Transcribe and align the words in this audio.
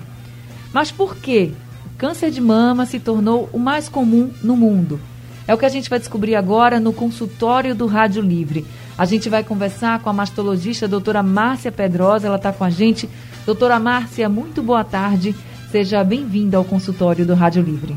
Mas 0.73 0.91
por 0.91 1.17
que 1.17 1.53
o 1.53 1.70
câncer 2.01 2.31
de 2.31 2.41
mama 2.41 2.87
se 2.87 2.99
tornou 2.99 3.51
o 3.53 3.59
mais 3.59 3.87
comum 3.87 4.31
no 4.43 4.57
mundo? 4.57 4.99
É 5.47 5.53
o 5.53 5.59
que 5.59 5.67
a 5.67 5.69
gente 5.69 5.91
vai 5.91 5.99
descobrir 5.99 6.35
agora 6.35 6.81
no 6.81 6.95
consultório 6.95 7.75
do 7.75 7.87
Rádio 7.87 8.23
Livre. 8.23 8.65
A 8.97 9.05
gente 9.05 9.29
vai 9.29 9.45
conversar 9.45 10.01
com 10.01 10.09
a 10.09 10.13
mastologista 10.13 10.87
a 10.87 10.89
doutora 10.89 11.23
Márcia 11.23 11.71
Pedrosa, 11.71 12.27
ela 12.27 12.37
está 12.37 12.55
com 12.55 12.65
a 12.65 12.71
gente. 12.71 13.07
Doutora 13.45 13.79
Márcia, 13.79 14.31
muito 14.31 14.63
boa 14.63 14.83
tarde. 14.83 15.37
Seja 15.71 16.03
bem-vinda 16.03 16.57
ao 16.57 16.65
consultório 16.65 17.27
do 17.27 17.35
Rádio 17.35 17.63
Livre. 17.63 17.95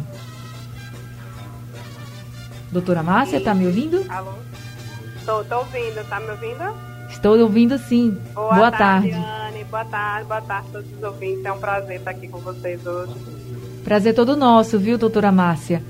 Doutora 2.74 3.02
Márcia, 3.02 3.38
está 3.38 3.56
me 3.56 3.68
ouvindo? 3.68 4.04
Alô? 4.10 4.34
Estou 5.16 5.60
ouvindo, 5.60 6.00
está 6.02 6.20
me 6.20 6.30
ouvindo? 6.30 6.76
Estou 7.10 7.40
ouvindo 7.40 7.78
sim. 7.78 8.18
Boa, 8.34 8.54
boa 8.54 8.72
tarde, 8.72 9.12
tarde. 9.12 9.26
Anne. 9.48 9.64
Boa 9.64 9.86
tarde, 9.86 10.28
boa 10.28 10.42
tarde 10.42 10.68
a 10.68 10.72
todos 10.74 10.92
os 10.92 11.04
ouvintes. 11.04 11.46
É 11.46 11.52
um 11.54 11.60
prazer 11.60 12.00
estar 12.00 12.12
aqui 12.12 12.28
com 12.28 12.40
vocês 12.40 12.86
hoje. 12.86 13.14
Prazer 13.84 14.16
todo 14.16 14.38
nosso, 14.38 14.80
viu, 14.80 14.98
doutora 14.98 15.32
Márcia? 15.32 15.84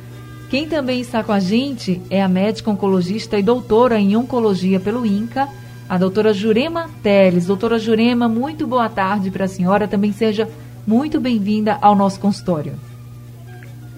Quem 0.49 0.67
também 0.67 0.99
está 0.99 1.23
com 1.23 1.31
a 1.31 1.39
gente 1.39 2.01
é 2.09 2.21
a 2.21 2.27
médica 2.27 2.71
oncologista 2.71 3.37
e 3.37 3.43
doutora 3.43 3.99
em 3.99 4.15
oncologia 4.15 4.79
pelo 4.79 5.05
INCA, 5.05 5.47
a 5.87 5.97
doutora 5.97 6.33
Jurema 6.33 6.89
Teles. 7.03 7.45
Doutora 7.45 7.77
Jurema, 7.77 8.27
muito 8.27 8.65
boa 8.65 8.89
tarde 8.89 9.29
para 9.29 9.45
a 9.45 9.47
senhora. 9.47 9.87
Também 9.87 10.11
seja 10.11 10.49
muito 10.87 11.19
bem-vinda 11.19 11.77
ao 11.81 11.95
nosso 11.95 12.19
consultório. 12.19 12.73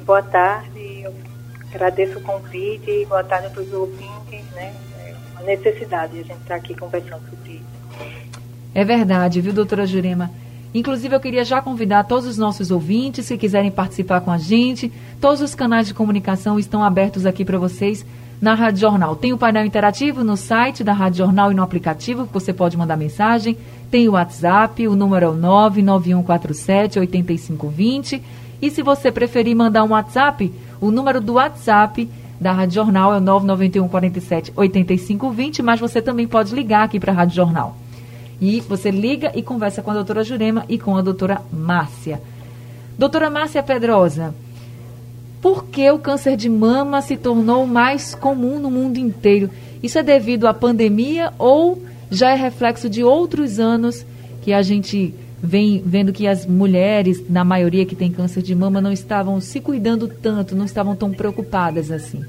Boa 0.06 0.22
tarde, 0.22 1.02
eu 1.03 1.14
agradeço 1.73 2.19
o 2.19 2.22
convite. 2.22 3.06
Boa 3.08 3.23
tarde 3.23 3.50
para 3.50 3.64
os 3.64 3.73
ouvintes, 3.73 4.45
né? 4.56 4.73
É 5.00 5.16
uma 5.34 5.44
necessidade 5.44 6.19
a 6.19 6.23
gente 6.23 6.41
estar 6.41 6.56
aqui 6.56 6.75
conversando 6.75 7.22
sobre 7.30 7.53
isso. 7.53 8.39
É 8.73 8.84
verdade, 8.84 9.39
viu, 9.39 9.53
doutora 9.53 9.88
Jurema? 9.88 10.30
Inclusive, 10.76 11.16
eu 11.16 11.22
queria 11.22 11.45
já 11.45 11.62
convidar 11.62 12.04
todos 12.04 12.28
os 12.28 12.38
nossos 12.38 12.70
ouvintes 12.70 13.30
que 13.30 13.38
quiserem 13.38 13.72
participar 13.72 14.20
com 14.20 14.30
a 14.30 14.38
gente. 14.38 14.92
Todos 15.22 15.40
os 15.40 15.56
canais 15.56 15.88
de 15.88 15.94
comunicação 15.94 16.59
estão 16.59 16.84
abertos 16.84 17.26
aqui 17.26 17.45
para 17.45 17.58
vocês 17.58 18.06
na 18.42 18.54
Rádio 18.56 18.81
Jornal. 18.81 19.16
Tem 19.16 19.31
o 19.31 19.38
painel 19.38 19.66
interativo 19.66 20.22
no 20.22 20.36
site 20.36 20.84
da 20.84 20.92
Rádio 20.92 21.20
Jornal 21.20 21.50
e 21.50 21.56
no 21.56 21.64
aplicativo, 21.64 22.28
que 22.28 22.34
você 22.34 22.52
pode 22.52 22.76
mandar 22.76 22.98
mensagem. 22.98 23.58
Tem 23.90 24.09
o 24.09 24.12
WhatsApp, 24.12 24.86
o 24.86 24.98
número 24.98 25.28
é 25.28 25.30
o 25.30 25.34
99147 25.34 27.00
8520. 27.00 28.22
E 28.62 28.70
se 28.70 28.84
você 28.84 29.14
preferir 29.14 29.56
mandar 29.56 29.86
um 29.86 29.92
WhatsApp, 29.92 30.52
o 30.81 30.92
número 30.92 31.22
do 31.22 31.36
WhatsApp 31.36 32.09
da 32.38 32.52
Rádio 32.52 32.76
Jornal 32.76 33.14
é 33.14 33.18
o 33.18 33.22
991 33.22 33.88
47 33.88 34.52
8520, 34.53 35.64
mas 35.64 35.80
você 35.80 36.02
também 36.02 36.28
pode 36.28 36.53
ligar 36.53 36.84
aqui 36.84 37.00
para 37.00 37.14
a 37.14 37.16
Rádio 37.16 37.38
Jornal. 37.38 37.78
E 38.39 38.59
você 38.61 38.91
liga 38.91 39.31
e 39.36 39.41
conversa 39.41 39.81
com 39.81 39.91
a 39.91 39.94
doutora 39.94 40.23
Jurema 40.23 40.66
e 40.67 40.78
com 40.78 40.95
a 40.97 41.02
doutora 41.02 41.41
Márcia. 41.52 42.22
Doutora 42.97 43.30
Márcia 43.30 43.64
Pedrosa, 43.64 44.33
por 45.41 45.66
que 45.66 45.89
o 45.91 46.00
câncer 46.00 46.36
de 46.36 46.50
mama 46.50 47.02
se 47.02 47.17
tornou 47.17 47.67
mais 47.67 48.16
comum 48.16 48.59
no 48.59 48.72
mundo 48.72 48.97
inteiro? 48.97 49.50
Isso 49.83 50.00
é 50.00 50.03
devido 50.03 50.47
à 50.47 50.53
pandemia 50.53 51.31
ou 51.38 51.81
já 52.09 52.31
é 52.31 52.36
reflexo 52.36 52.90
de 52.90 53.03
outros 53.03 53.59
anos 53.59 54.06
que 54.41 54.53
a 54.53 54.62
gente 54.62 55.13
vem 55.41 55.81
vendo 55.85 56.12
que 56.12 56.28
as 56.28 56.46
mulheres, 56.46 57.29
na 57.29 57.44
maioria 57.44 57.85
que 57.85 57.96
tem 57.96 58.12
câncer 58.12 58.41
de 58.41 58.56
mama, 58.56 58.81
não 58.81 58.91
estavam 58.91 59.40
se 59.40 59.59
cuidando 59.59 60.07
tanto, 60.07 60.56
não 60.56 60.66
estavam 60.66 60.96
tão 60.96 61.12
preocupadas 61.12 61.91
assim? 61.91 62.23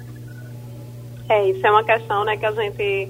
É, 1.28 1.50
isso 1.50 1.67
é 1.67 1.71
uma 1.71 1.84
questão 1.84 2.25
né, 2.25 2.37
que 2.37 2.44
a 2.44 2.53
gente 2.53 3.09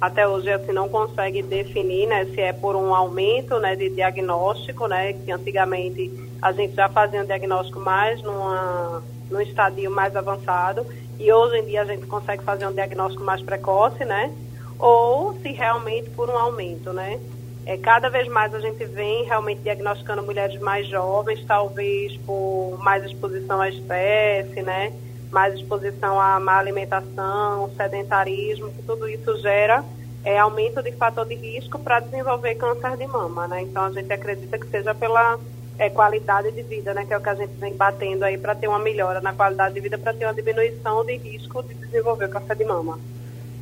até 0.00 0.26
hoje 0.26 0.50
assim 0.52 0.72
não 0.72 0.88
consegue 0.88 1.42
definir 1.42 2.06
né, 2.06 2.24
se 2.26 2.40
é 2.40 2.52
por 2.52 2.76
um 2.76 2.94
aumento 2.94 3.58
né, 3.58 3.74
de 3.74 3.88
diagnóstico, 3.88 4.86
né, 4.86 5.12
que 5.14 5.32
antigamente 5.32 6.10
a 6.40 6.52
gente 6.52 6.74
já 6.74 6.88
fazia 6.88 7.22
um 7.22 7.24
diagnóstico 7.24 7.80
mais 7.80 8.22
numa, 8.22 9.02
num 9.30 9.40
estadio 9.40 9.90
mais 9.90 10.14
avançado 10.14 10.86
e 11.18 11.32
hoje 11.32 11.58
em 11.58 11.64
dia 11.64 11.82
a 11.82 11.84
gente 11.84 12.06
consegue 12.06 12.42
fazer 12.42 12.66
um 12.66 12.72
diagnóstico 12.72 13.24
mais 13.24 13.40
precoce, 13.40 14.04
né, 14.04 14.32
ou 14.78 15.32
se 15.40 15.52
realmente 15.52 16.10
por 16.10 16.28
um 16.28 16.36
aumento, 16.36 16.92
né. 16.92 17.18
É, 17.64 17.76
cada 17.76 18.08
vez 18.08 18.28
mais 18.28 18.54
a 18.54 18.60
gente 18.60 18.84
vem 18.84 19.24
realmente 19.24 19.60
diagnosticando 19.62 20.22
mulheres 20.22 20.60
mais 20.60 20.86
jovens, 20.86 21.44
talvez 21.46 22.16
por 22.18 22.78
mais 22.80 23.04
exposição 23.04 23.60
à 23.60 23.68
espécie, 23.68 24.62
né, 24.62 24.92
mais 25.30 25.54
exposição 25.54 26.20
à 26.20 26.38
má 26.40 26.58
alimentação, 26.58 27.70
sedentarismo, 27.76 28.70
que 28.70 28.82
tudo 28.82 29.08
isso 29.08 29.38
gera 29.38 29.84
é, 30.24 30.38
aumento 30.38 30.82
de 30.82 30.90
fator 30.92 31.24
de 31.24 31.36
risco 31.36 31.78
para 31.78 32.00
desenvolver 32.00 32.56
câncer 32.56 32.96
de 32.96 33.06
mama, 33.06 33.46
né? 33.46 33.62
Então 33.62 33.84
a 33.84 33.92
gente 33.92 34.12
acredita 34.12 34.58
que 34.58 34.66
seja 34.68 34.92
pela 34.92 35.38
é, 35.78 35.88
qualidade 35.88 36.50
de 36.50 36.62
vida, 36.62 36.92
né? 36.92 37.04
Que 37.06 37.14
é 37.14 37.18
o 37.18 37.20
que 37.20 37.28
a 37.28 37.34
gente 37.34 37.52
vem 37.60 37.74
batendo 37.74 38.24
aí 38.24 38.36
para 38.36 38.54
ter 38.54 38.66
uma 38.66 38.78
melhora 38.78 39.20
na 39.20 39.32
qualidade 39.32 39.74
de 39.74 39.80
vida, 39.80 39.96
para 39.96 40.12
ter 40.12 40.24
uma 40.24 40.34
diminuição 40.34 41.04
de 41.04 41.16
risco 41.16 41.62
de 41.62 41.74
desenvolver 41.74 42.28
câncer 42.28 42.56
de 42.56 42.64
mama. 42.64 42.98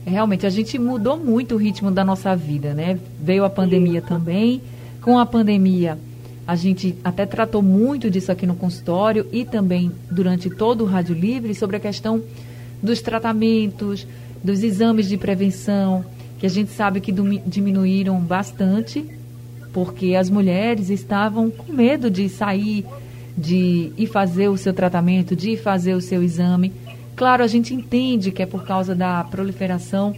Realmente, 0.07 0.47
a 0.47 0.51
gente 0.51 0.79
mudou 0.79 1.19
muito 1.19 1.55
o 1.55 1.59
ritmo 1.59 1.91
da 1.91 2.03
nossa 2.03 2.35
vida, 2.35 2.73
né? 2.73 2.99
Veio 3.21 3.45
a 3.45 3.51
pandemia 3.51 3.99
Isso. 3.99 4.09
também. 4.09 4.63
Com 5.03 5.19
a 5.19 5.27
pandemia, 5.27 5.99
a 6.47 6.55
gente 6.55 6.95
até 7.03 7.25
tratou 7.25 7.63
muito 7.63 8.11
disso 8.11 8.31
aqui 8.31 8.47
no 8.47 8.55
consultório 8.55 9.27
e 9.33 9.45
também 9.45 9.91
durante 10.11 10.51
todo 10.51 10.85
o 10.85 10.87
Rádio 10.87 11.15
Livre 11.15 11.55
sobre 11.55 11.77
a 11.77 11.81
questão 11.81 12.23
dos 12.83 13.01
tratamentos, 13.01 14.07
dos 14.43 14.63
exames 14.63 15.09
de 15.09 15.17
prevenção, 15.17 16.05
que 16.39 16.45
a 16.45 16.51
gente 16.51 16.71
sabe 16.71 17.01
que 17.01 17.13
diminuíram 17.47 18.21
bastante, 18.21 19.05
porque 19.73 20.15
as 20.15 20.29
mulheres 20.29 20.91
estavam 20.91 21.51
com 21.51 21.73
medo 21.73 22.11
de 22.11 22.29
sair, 22.29 22.85
de 23.37 23.91
ir 23.97 24.07
fazer 24.07 24.49
o 24.49 24.59
seu 24.59 24.75
tratamento, 24.75 25.35
de 25.35 25.53
ir 25.53 25.57
fazer 25.57 25.95
o 25.95 26.01
seu 26.01 26.23
exame. 26.23 26.73
Claro, 27.17 27.43
a 27.43 27.47
gente 27.47 27.73
entende 27.73 28.31
que 28.31 28.43
é 28.43 28.47
por 28.47 28.65
causa 28.65 28.95
da 28.95 29.25
proliferação 29.25 30.15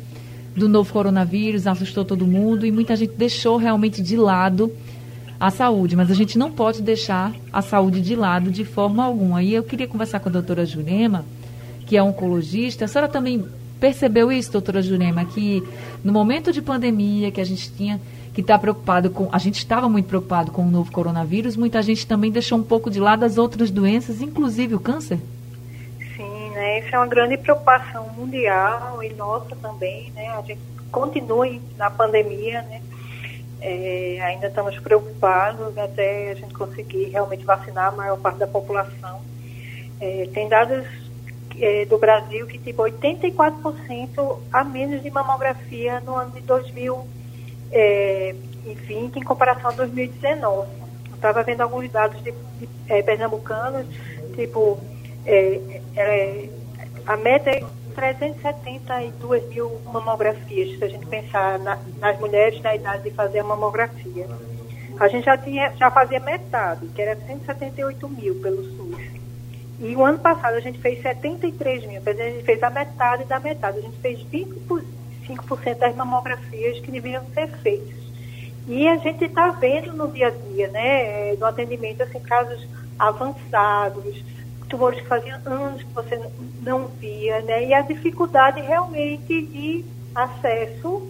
do 0.56 0.68
novo 0.68 0.92
coronavírus, 0.92 1.66
assustou 1.66 2.04
todo 2.04 2.26
mundo 2.26 2.66
e 2.66 2.72
muita 2.72 2.96
gente 2.96 3.12
deixou 3.16 3.56
realmente 3.56 4.02
de 4.02 4.16
lado 4.16 4.72
a 5.38 5.50
saúde, 5.50 5.94
mas 5.94 6.10
a 6.10 6.14
gente 6.14 6.38
não 6.38 6.50
pode 6.50 6.82
deixar 6.82 7.32
a 7.52 7.60
saúde 7.60 8.00
de 8.00 8.16
lado 8.16 8.50
de 8.50 8.64
forma 8.64 9.04
alguma. 9.04 9.42
E 9.42 9.54
eu 9.54 9.62
queria 9.62 9.86
conversar 9.86 10.20
com 10.20 10.28
a 10.28 10.32
doutora 10.32 10.64
Jurema, 10.64 11.24
que 11.86 11.96
é 11.96 12.02
oncologista. 12.02 12.84
A 12.84 12.88
senhora 12.88 13.10
também 13.10 13.44
percebeu 13.78 14.32
isso, 14.32 14.50
doutora 14.50 14.80
Jurema, 14.80 15.24
que 15.24 15.62
no 16.02 16.12
momento 16.12 16.52
de 16.52 16.62
pandemia 16.62 17.30
que 17.30 17.40
a 17.40 17.44
gente 17.44 17.70
tinha 17.72 18.00
que 18.32 18.40
estar 18.40 18.54
tá 18.54 18.58
preocupado 18.58 19.10
com, 19.10 19.28
a 19.32 19.38
gente 19.38 19.58
estava 19.58 19.88
muito 19.88 20.06
preocupado 20.06 20.50
com 20.50 20.62
o 20.62 20.70
novo 20.70 20.90
coronavírus, 20.90 21.56
muita 21.56 21.80
gente 21.82 22.06
também 22.06 22.30
deixou 22.30 22.58
um 22.58 22.62
pouco 22.62 22.90
de 22.90 23.00
lado 23.00 23.24
as 23.24 23.38
outras 23.38 23.70
doenças, 23.70 24.20
inclusive 24.20 24.74
o 24.74 24.80
câncer? 24.80 25.18
Sim, 26.16 26.50
né? 26.50 26.80
Isso 26.80 26.94
é 26.94 26.98
uma 26.98 27.06
grande 27.06 27.36
preocupação 27.38 28.08
mundial 28.16 29.02
e 29.02 29.12
nossa 29.14 29.54
também, 29.56 30.10
né? 30.14 30.28
A 30.28 30.42
gente 30.42 30.60
continua 30.90 31.46
na 31.76 31.90
pandemia, 31.90 32.62
né? 32.62 32.80
É, 33.60 34.18
ainda 34.22 34.48
estamos 34.48 34.78
preocupados 34.78 35.76
até 35.78 36.30
a 36.30 36.34
gente 36.34 36.52
conseguir 36.54 37.04
realmente 37.04 37.44
vacinar 37.44 37.88
a 37.88 37.90
maior 37.92 38.18
parte 38.18 38.38
da 38.38 38.46
população. 38.46 39.20
É, 40.00 40.28
tem 40.32 40.48
dados 40.48 40.86
é, 41.58 41.84
do 41.86 41.98
Brasil 41.98 42.46
que 42.46 42.58
tipo 42.58 42.82
84% 42.82 44.38
a 44.52 44.62
menos 44.62 45.02
de 45.02 45.10
mamografia 45.10 46.00
no 46.00 46.16
ano 46.16 46.32
de 46.32 46.40
2020 46.40 47.06
é, 47.72 48.34
em 48.90 49.24
comparação 49.24 49.70
a 49.70 49.74
2019. 49.74 50.68
Estava 51.14 51.42
vendo 51.42 51.62
alguns 51.62 51.90
dados 51.90 52.22
de, 52.22 52.30
de 52.32 52.68
é, 52.88 53.02
pernambucanos, 53.02 53.86
tipo, 54.34 54.78
é, 55.24 56.48
a 57.06 57.16
meta 57.16 57.50
é 57.50 57.64
372 57.96 59.48
mil 59.48 59.80
mamografias, 59.92 60.78
se 60.78 60.84
a 60.84 60.88
gente 60.88 61.06
pensar 61.06 61.58
na, 61.58 61.78
nas 61.98 62.20
mulheres 62.20 62.60
na 62.60 62.76
idade 62.76 63.04
de 63.04 63.10
fazer 63.10 63.38
a 63.38 63.44
mamografia. 63.44 64.28
A 65.00 65.08
gente 65.08 65.24
já, 65.24 65.36
tinha, 65.36 65.72
já 65.76 65.90
fazia 65.90 66.20
metade, 66.20 66.86
que 66.88 67.00
era 67.00 67.16
178 67.16 68.08
mil 68.08 68.34
pelo 68.40 68.62
SUS. 68.62 69.16
E 69.80 69.96
o 69.96 70.04
ano 70.04 70.18
passado 70.18 70.54
a 70.54 70.60
gente 70.60 70.78
fez 70.78 71.02
73 71.02 71.86
mil, 71.86 72.02
quer 72.02 72.12
dizer, 72.12 72.22
a 72.22 72.30
gente 72.30 72.44
fez 72.44 72.62
a 72.62 72.70
metade 72.70 73.24
da 73.24 73.40
metade. 73.40 73.78
A 73.78 73.82
gente 73.82 73.98
fez 73.98 74.20
25% 74.30 75.78
das 75.78 75.96
mamografias 75.96 76.78
que 76.80 76.90
deveriam 76.90 77.24
ser 77.34 77.48
feitas. 77.58 77.96
E 78.68 78.86
a 78.88 78.96
gente 78.96 79.24
está 79.24 79.50
vendo 79.50 79.92
no 79.92 80.10
dia 80.12 80.28
a 80.28 80.30
dia, 80.30 80.68
né, 80.68 81.34
no 81.34 81.46
atendimento, 81.46 82.02
assim, 82.02 82.20
casos 82.20 82.66
avançados, 82.98 84.22
tumores 84.68 85.00
que 85.00 85.06
faziam 85.06 85.38
anos 85.46 85.82
que 85.82 85.92
você 85.92 86.20
não 86.62 86.86
via, 86.88 87.40
né? 87.42 87.66
E 87.66 87.74
a 87.74 87.82
dificuldade 87.82 88.60
realmente 88.60 89.42
de 89.42 89.84
acesso, 90.14 91.06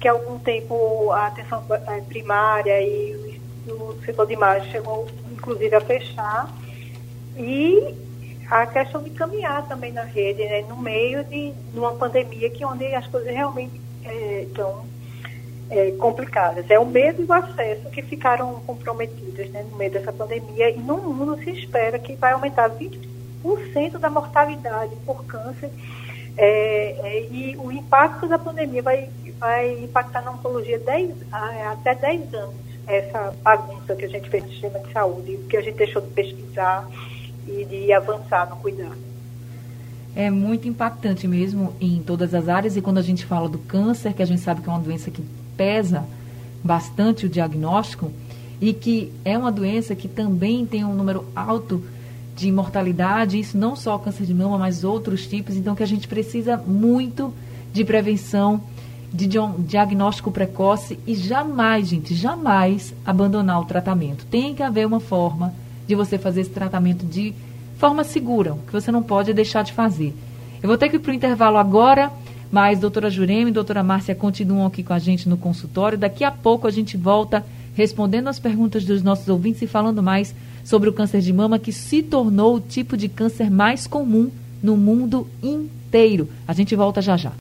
que 0.00 0.08
há 0.08 0.12
algum 0.12 0.38
tempo 0.38 1.10
a 1.12 1.26
atenção 1.26 1.64
primária 2.08 2.80
e 2.80 3.40
o 3.66 3.98
setor 4.04 4.26
de 4.26 4.34
imagem 4.34 4.70
chegou, 4.70 5.06
inclusive, 5.32 5.74
a 5.74 5.80
fechar. 5.80 6.52
E 7.36 7.94
a 8.50 8.66
questão 8.66 9.02
de 9.02 9.10
caminhar 9.10 9.66
também 9.68 9.92
na 9.92 10.02
rede, 10.02 10.44
né? 10.44 10.62
No 10.62 10.76
meio 10.76 11.24
de, 11.24 11.52
de 11.52 11.78
uma 11.78 11.94
pandemia 11.94 12.50
que 12.50 12.64
onde 12.64 12.86
as 12.94 13.06
coisas 13.06 13.32
realmente 13.32 13.80
é, 14.04 14.42
estão 14.42 14.84
é, 15.70 15.90
complicadas. 15.92 16.70
É 16.70 16.78
o 16.78 16.86
medo 16.86 17.22
e 17.22 17.24
o 17.24 17.32
acesso 17.32 17.88
que 17.90 18.02
ficaram 18.02 18.60
comprometidos 18.66 19.50
né, 19.50 19.64
no 19.70 19.76
meio 19.76 19.90
dessa 19.90 20.12
pandemia 20.12 20.70
e 20.70 20.78
no 20.78 20.96
mundo 20.98 21.42
se 21.42 21.50
espera 21.50 21.98
que 21.98 22.14
vai 22.14 22.32
aumentar 22.32 22.70
20% 22.70 23.98
da 23.98 24.10
mortalidade 24.10 24.94
por 25.04 25.24
câncer 25.24 25.70
é, 26.36 26.96
é, 27.02 27.28
e 27.32 27.56
o 27.56 27.72
impacto 27.72 28.28
da 28.28 28.38
pandemia 28.38 28.80
vai, 28.80 29.10
vai 29.38 29.82
impactar 29.82 30.22
na 30.22 30.30
oncologia 30.30 30.78
10, 30.78 31.10
até 31.32 31.94
10 31.94 32.34
anos. 32.34 32.54
Essa 32.86 33.34
bagunça 33.42 33.94
que 33.94 34.04
a 34.04 34.08
gente 34.08 34.30
fez 34.30 34.44
no 34.44 34.50
sistema 34.50 34.78
de 34.78 34.92
saúde, 34.92 35.36
que 35.50 35.56
a 35.56 35.60
gente 35.60 35.76
deixou 35.76 36.00
de 36.00 36.08
pesquisar 36.08 36.88
e 37.46 37.64
de 37.64 37.92
avançar 37.92 38.48
no 38.48 38.56
cuidado. 38.56 38.96
É 40.16 40.30
muito 40.30 40.66
impactante 40.66 41.28
mesmo 41.28 41.74
em 41.80 42.02
todas 42.02 42.32
as 42.34 42.48
áreas 42.48 42.76
e 42.76 42.80
quando 42.80 42.98
a 42.98 43.02
gente 43.02 43.26
fala 43.26 43.48
do 43.48 43.58
câncer, 43.58 44.14
que 44.14 44.22
a 44.22 44.26
gente 44.26 44.40
sabe 44.40 44.62
que 44.62 44.68
é 44.68 44.72
uma 44.72 44.80
doença 44.80 45.10
que 45.10 45.22
pesa 45.58 46.04
bastante 46.64 47.26
o 47.26 47.28
diagnóstico 47.28 48.10
e 48.60 48.72
que 48.72 49.12
é 49.24 49.36
uma 49.36 49.52
doença 49.52 49.94
que 49.94 50.08
também 50.08 50.64
tem 50.64 50.84
um 50.84 50.94
número 50.94 51.24
alto 51.36 51.84
de 52.34 52.50
mortalidade, 52.52 53.38
isso 53.38 53.58
não 53.58 53.74
só 53.74 53.96
o 53.96 53.98
câncer 53.98 54.24
de 54.24 54.32
mama, 54.32 54.56
mas 54.56 54.84
outros 54.84 55.26
tipos, 55.26 55.56
então 55.56 55.74
que 55.74 55.82
a 55.82 55.86
gente 55.86 56.06
precisa 56.06 56.56
muito 56.56 57.34
de 57.72 57.84
prevenção, 57.84 58.60
de 59.12 59.28
diagnóstico 59.58 60.30
precoce 60.30 60.98
e 61.06 61.14
jamais, 61.14 61.88
gente, 61.88 62.14
jamais 62.14 62.94
abandonar 63.04 63.60
o 63.60 63.64
tratamento. 63.64 64.24
Tem 64.26 64.54
que 64.54 64.62
haver 64.62 64.86
uma 64.86 65.00
forma 65.00 65.52
de 65.86 65.94
você 65.94 66.16
fazer 66.18 66.42
esse 66.42 66.50
tratamento 66.50 67.04
de 67.04 67.34
forma 67.78 68.04
segura, 68.04 68.56
que 68.66 68.72
você 68.72 68.92
não 68.92 69.02
pode 69.02 69.32
deixar 69.32 69.64
de 69.64 69.72
fazer. 69.72 70.14
Eu 70.62 70.68
vou 70.68 70.76
ter 70.76 70.88
que 70.88 70.96
ir 70.96 70.98
para 70.98 71.12
o 71.12 71.14
intervalo 71.14 71.56
agora. 71.56 72.10
Mas 72.50 72.78
doutora 72.78 73.10
Jurema 73.10 73.50
e 73.50 73.52
doutora 73.52 73.82
Márcia 73.82 74.14
continuam 74.14 74.66
aqui 74.66 74.82
com 74.82 74.92
a 74.92 74.98
gente 74.98 75.28
no 75.28 75.36
consultório. 75.36 75.98
Daqui 75.98 76.24
a 76.24 76.30
pouco 76.30 76.66
a 76.66 76.70
gente 76.70 76.96
volta 76.96 77.44
respondendo 77.74 78.28
as 78.28 78.38
perguntas 78.38 78.84
dos 78.84 79.02
nossos 79.02 79.28
ouvintes 79.28 79.62
e 79.62 79.66
falando 79.66 80.02
mais 80.02 80.34
sobre 80.64 80.88
o 80.88 80.92
câncer 80.92 81.20
de 81.20 81.32
mama 81.32 81.58
que 81.58 81.72
se 81.72 82.02
tornou 82.02 82.56
o 82.56 82.60
tipo 82.60 82.96
de 82.96 83.08
câncer 83.08 83.50
mais 83.50 83.86
comum 83.86 84.30
no 84.62 84.76
mundo 84.76 85.28
inteiro. 85.42 86.28
A 86.46 86.52
gente 86.52 86.74
volta 86.74 87.00
já 87.00 87.16
já. 87.16 87.32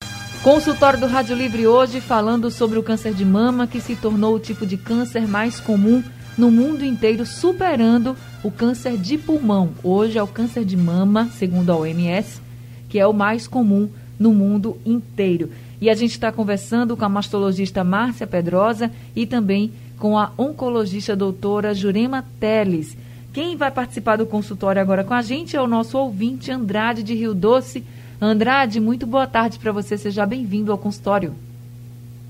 Consultório 0.44 1.00
do 1.00 1.08
Rádio 1.08 1.36
Livre 1.36 1.66
hoje 1.66 2.00
falando 2.00 2.52
sobre 2.52 2.78
o 2.78 2.84
câncer 2.84 3.14
de 3.14 3.26
mama 3.26 3.66
que 3.66 3.82
se 3.82 3.96
tornou 3.96 4.36
o 4.36 4.40
tipo 4.40 4.66
de 4.66 4.78
câncer 4.78 5.28
mais 5.28 5.60
comum 5.60 6.04
no 6.38 6.52
mundo 6.52 6.86
inteiro, 6.86 7.26
superando 7.26 8.16
o 8.44 8.52
câncer 8.52 8.96
de 8.96 9.18
pulmão. 9.18 9.72
Hoje 9.84 10.20
é 10.20 10.24
o 10.24 10.28
câncer 10.28 10.64
de 10.64 10.78
mama, 10.78 11.30
segundo 11.34 11.72
a 11.72 11.76
OMS, 11.76 12.40
que 12.88 13.00
é 13.00 13.08
o 13.08 13.12
mais 13.12 13.48
comum 13.48 13.90
no 14.20 14.34
mundo 14.34 14.78
inteiro. 14.86 15.52
E 15.80 15.90
a 15.90 15.94
gente 15.94 16.12
está 16.12 16.32
conversando 16.32 16.98
com 16.98 17.06
a 17.06 17.10
mastologista 17.10 17.84
Márcia 17.84 18.26
Pedrosa 18.26 18.92
e 19.16 19.26
também 19.26 19.72
com 20.00 20.18
a 20.18 20.32
oncologista 20.38 21.16
doutora 21.16 21.74
Jurema 21.74 22.26
Teles. 22.40 22.98
Quem 23.34 23.56
vai 23.56 23.70
participar 23.70 24.16
do 24.16 24.26
consultório 24.26 24.82
agora 24.82 25.04
com 25.04 25.14
a 25.14 25.22
gente 25.22 25.56
é 25.56 25.62
o 25.62 25.68
nosso 25.68 25.98
ouvinte 25.98 26.52
Andrade 26.52 27.04
de 27.04 27.14
Rio 27.14 27.34
Doce. 27.34 27.84
Andrade, 28.20 28.80
muito 28.80 29.06
boa 29.06 29.28
tarde 29.28 29.60
para 29.60 29.72
você, 29.72 29.98
seja 29.98 30.26
bem-vindo 30.26 30.72
ao 30.72 30.78
consultório. 30.78 31.36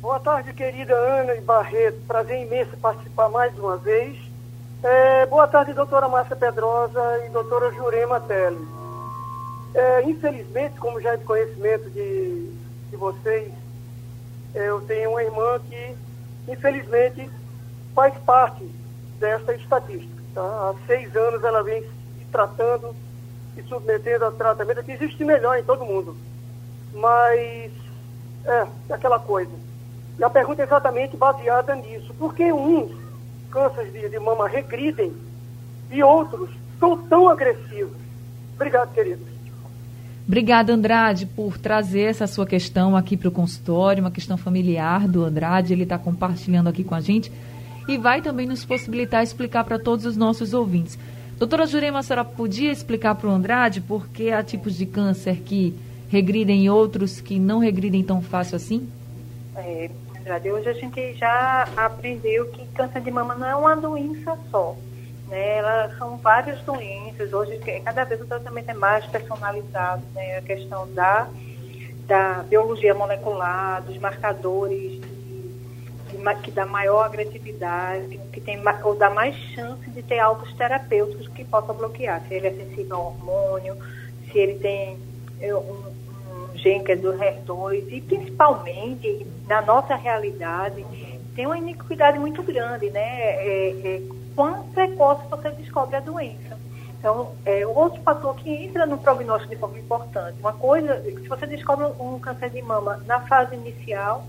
Boa 0.01 0.19
tarde, 0.19 0.53
querida 0.53 0.93
Ana 0.93 1.35
e 1.35 1.41
Barreto. 1.41 1.99
Prazer 2.05 2.45
imenso 2.45 2.75
participar 2.77 3.29
mais 3.29 3.57
uma 3.57 3.77
vez. 3.77 4.17
É, 4.83 5.25
boa 5.25 5.47
tarde, 5.47 5.73
doutora 5.73 6.07
Márcia 6.07 6.35
Pedrosa 6.35 7.01
e 7.25 7.29
doutora 7.29 7.71
Jurema 7.73 8.19
Teles. 8.19 8.76
É, 9.73 10.03
infelizmente, 10.03 10.79
como 10.79 11.01
já 11.01 11.13
é 11.13 11.17
de 11.17 11.23
conhecimento 11.23 11.89
de, 11.89 12.51
de 12.89 12.97
vocês, 12.97 13.51
é, 14.55 14.69
eu 14.69 14.81
tenho 14.81 15.11
uma 15.11 15.23
irmã 15.23 15.59
que, 15.59 15.95
infelizmente, 16.47 17.29
faz 17.93 18.13
parte 18.25 18.63
dessa 19.19 19.53
estatística. 19.53 20.23
Tá? 20.33 20.41
Há 20.41 20.75
seis 20.85 21.15
anos 21.15 21.43
ela 21.43 21.61
vem 21.63 21.81
se 21.81 22.25
tratando 22.31 22.95
e 23.55 23.63
submetendo 23.63 24.25
a 24.25 24.31
tratamento 24.31 24.83
que 24.83 24.91
existe 24.91 25.23
melhor 25.23 25.57
em 25.57 25.63
todo 25.63 25.85
mundo. 25.85 26.15
Mas 26.93 27.71
é, 28.45 28.67
é 28.89 28.93
aquela 28.93 29.19
coisa. 29.19 29.51
E 30.17 30.23
a 30.23 30.29
pergunta 30.29 30.61
é 30.61 30.65
exatamente 30.65 31.15
baseada 31.15 31.75
nisso. 31.75 32.13
Por 32.15 32.33
que 32.33 32.51
uns 32.51 32.91
cânceres 33.51 33.93
de, 33.93 34.09
de 34.09 34.19
mama 34.19 34.47
regridem 34.47 35.13
e 35.91 36.03
outros 36.03 36.49
são 36.79 36.97
tão 37.07 37.29
agressivos? 37.29 37.97
Obrigado, 38.55 38.93
queridos. 38.93 39.36
Obrigada, 40.27 40.73
Andrade, 40.73 41.25
por 41.25 41.57
trazer 41.57 42.01
essa 42.01 42.27
sua 42.27 42.45
questão 42.45 42.97
aqui 42.97 43.15
para 43.15 43.29
o 43.29 43.31
consultório, 43.31 44.03
uma 44.03 44.11
questão 44.11 44.35
familiar 44.35 45.07
do 45.07 45.23
Andrade. 45.23 45.71
Ele 45.71 45.83
está 45.83 45.97
compartilhando 45.97 46.67
aqui 46.67 46.83
com 46.83 46.93
a 46.93 46.99
gente 46.99 47.31
e 47.87 47.97
vai 47.97 48.21
também 48.21 48.45
nos 48.45 48.65
possibilitar 48.65 49.23
explicar 49.23 49.63
para 49.63 49.79
todos 49.79 50.05
os 50.05 50.17
nossos 50.17 50.53
ouvintes. 50.53 50.99
Doutora 51.37 51.65
Jurema, 51.65 51.99
a 51.99 52.03
senhora 52.03 52.25
podia 52.25 52.73
explicar 52.73 53.15
para 53.15 53.29
o 53.29 53.31
Andrade 53.31 53.79
por 53.79 54.09
que 54.09 54.29
há 54.29 54.43
tipos 54.43 54.75
de 54.75 54.85
câncer 54.85 55.37
que 55.37 55.73
regridem 56.09 56.65
e 56.65 56.69
outros 56.69 57.21
que 57.21 57.39
não 57.39 57.59
regridem 57.59 58.03
tão 58.03 58.21
fácil 58.21 58.57
assim? 58.57 58.89
É, 59.55 59.89
Andrade, 60.19 60.51
hoje 60.51 60.67
a 60.67 60.73
gente 60.73 61.13
já 61.13 61.69
aprendeu 61.77 62.47
que 62.47 62.65
câncer 62.75 62.99
de 62.99 63.11
mama 63.11 63.33
não 63.33 63.47
é 63.47 63.55
uma 63.55 63.75
doença 63.77 64.37
só. 64.51 64.75
Né, 65.27 65.57
elas 65.57 65.97
são 65.97 66.15
várias 66.17 66.61
doenças, 66.61 67.33
hoje 67.33 67.59
cada 67.83 68.05
vez 68.05 68.21
o 68.21 68.25
tratamento 68.25 68.69
é 68.69 68.73
mais 68.73 69.05
personalizado, 69.07 70.01
né, 70.15 70.37
a 70.37 70.41
questão 70.41 70.87
da, 70.93 71.27
da 72.07 72.45
biologia 72.47 72.93
molecular, 72.93 73.81
dos 73.81 73.97
marcadores 73.97 75.01
de, 75.01 76.17
de, 76.17 76.41
que 76.41 76.49
dá 76.51 76.65
maior 76.65 77.03
agressividade, 77.03 78.17
que 78.31 78.39
tem 78.39 78.57
ou 78.85 78.95
dá 78.95 79.09
mais 79.09 79.35
chance 79.53 79.89
de 79.89 80.01
ter 80.01 80.19
alvos 80.19 80.53
terapêuticos 80.53 81.27
que 81.27 81.43
possam 81.43 81.75
bloquear, 81.75 82.23
se 82.25 82.33
ele 82.33 82.47
é 82.47 82.51
sensível 82.53 82.95
ao 82.95 83.05
hormônio, 83.07 83.75
se 84.31 84.37
ele 84.37 84.57
tem 84.59 84.97
é, 85.41 85.53
um, 85.53 85.83
um 86.53 86.57
gene 86.57 86.85
que 86.85 86.93
é 86.93 86.95
do 86.95 87.11
HER2 87.11 87.85
e 87.89 87.99
principalmente 87.99 89.27
na 89.45 89.61
nossa 89.61 89.93
realidade 89.93 90.85
tem 91.35 91.45
uma 91.45 91.57
iniquidade 91.57 92.17
muito 92.17 92.41
grande, 92.41 92.89
né? 92.89 92.99
É, 93.01 93.75
é, 93.83 94.01
quão 94.37 94.69
precoce 94.69 95.27
você 95.31 95.49
descobre 95.49 95.95
a 95.95 95.99
doença. 95.99 96.59
Então, 96.99 97.33
é 97.43 97.65
outro 97.65 97.99
fator 98.03 98.35
que 98.35 98.49
entra 98.49 98.85
no 98.85 98.99
prognóstico 98.99 99.53
de 99.53 99.59
forma 99.59 99.79
importante. 99.79 100.39
Uma 100.39 100.53
coisa, 100.53 101.01
se 101.01 101.27
você 101.27 101.47
descobre 101.47 101.85
um 101.99 102.19
câncer 102.19 102.51
de 102.51 102.61
mama 102.61 103.01
na 103.07 103.19
fase 103.21 103.55
inicial, 103.55 104.23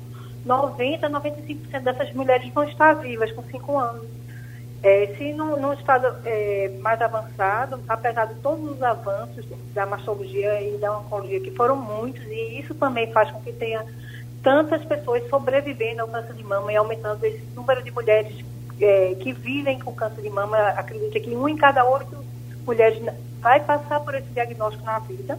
90, 0.47 1.11
95% 1.11 1.81
dessas 1.83 2.13
mulheres 2.15 2.51
vão 2.55 2.65
estar 2.65 2.95
vivas 2.95 3.31
com 3.33 3.43
5 3.43 3.79
anos. 3.79 4.07
É, 4.83 5.15
se 5.19 5.33
no, 5.33 5.73
estado 5.75 6.07
é, 6.25 6.71
mais 6.81 7.03
avançado, 7.03 7.81
apesar 7.87 8.27
de 8.27 8.35
todos 8.37 8.71
os 8.71 8.83
avanços 8.83 9.45
da 9.75 9.85
mastologia 9.85 10.63
e 10.63 10.79
da 10.79 10.97
oncologia, 10.97 11.41
que 11.41 11.51
foram 11.51 11.77
muitos, 11.77 12.23
e 12.23 12.61
isso 12.61 12.75
também 12.75 13.13
faz 13.13 13.31
com 13.31 13.43
que 13.43 13.53
tenha 13.53 13.85
tantas 14.43 14.83
pessoas 14.85 15.29
sobrevivendo 15.29 16.03
ao 16.03 16.09
câncer 16.09 16.33
de 16.33 16.45
mama 16.45 16.73
e 16.73 16.77
aumentando 16.77 17.25
esse 17.25 17.45
número 17.55 17.83
de 17.83 17.91
mulheres 17.91 18.43
é, 18.81 19.15
que 19.21 19.33
vivem 19.33 19.79
com 19.79 19.93
câncer 19.93 20.23
de 20.23 20.31
mama, 20.31 20.57
acredita 20.71 21.21
que 21.21 21.35
um 21.37 21.49
em 21.49 21.57
cada 21.57 21.85
oito 21.85 22.17
mulheres 22.67 23.01
vai 23.41 23.61
passar 23.61 24.01
por 24.01 24.15
esse 24.15 24.29
diagnóstico 24.29 24.85
na 24.85 24.99
vida, 24.99 25.39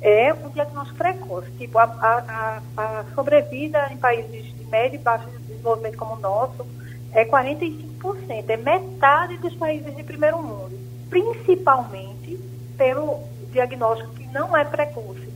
é 0.00 0.32
um 0.34 0.50
diagnóstico 0.50 0.98
precoce. 0.98 1.50
Tipo, 1.52 1.78
a, 1.78 1.84
a, 1.84 2.62
a 2.76 3.04
sobrevida 3.14 3.88
em 3.90 3.96
países 3.96 4.54
de 4.54 4.64
médio 4.66 4.96
e 4.96 5.02
baixo 5.02 5.28
desenvolvimento 5.64 5.96
como 5.96 6.14
o 6.14 6.20
nosso 6.20 6.66
é 7.12 7.24
45%, 7.24 8.44
é 8.48 8.56
metade 8.56 9.36
dos 9.38 9.54
países 9.54 9.96
de 9.96 10.02
primeiro 10.02 10.42
mundo, 10.42 10.78
principalmente 11.08 12.38
pelo 12.76 13.20
diagnóstico 13.50 14.12
que 14.14 14.26
não 14.28 14.54
é 14.56 14.64
precoce. 14.64 15.32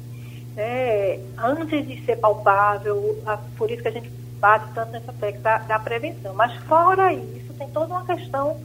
É, 0.56 1.20
antes 1.38 1.86
de 1.86 2.04
ser 2.04 2.16
palpável, 2.16 3.22
a, 3.24 3.36
por 3.56 3.70
isso 3.70 3.80
que 3.80 3.88
a 3.88 3.92
gente 3.92 4.10
bate 4.40 4.72
tanto 4.74 4.92
nessa 4.92 5.12
tecla 5.12 5.40
da, 5.40 5.58
da 5.58 5.78
prevenção. 5.78 6.34
Mas 6.34 6.54
fora 6.64 7.12
isso, 7.12 7.52
tem 7.54 7.68
toda 7.68 7.94
uma 7.94 8.04
questão 8.04 8.60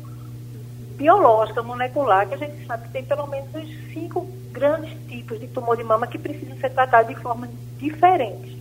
biológica, 0.95 1.63
molecular, 1.63 2.27
que 2.27 2.35
a 2.35 2.37
gente 2.37 2.65
sabe 2.65 2.83
que 2.83 2.93
tem 2.93 3.03
pelo 3.03 3.27
menos 3.27 3.53
uns 3.55 3.93
cinco 3.93 4.27
grandes 4.51 4.91
tipos 5.07 5.39
de 5.39 5.47
tumor 5.47 5.75
de 5.75 5.83
mama 5.83 6.07
que 6.07 6.17
precisam 6.17 6.55
ser 6.57 6.69
tratados 6.69 7.13
de 7.13 7.21
forma 7.21 7.49
diferente. 7.77 8.57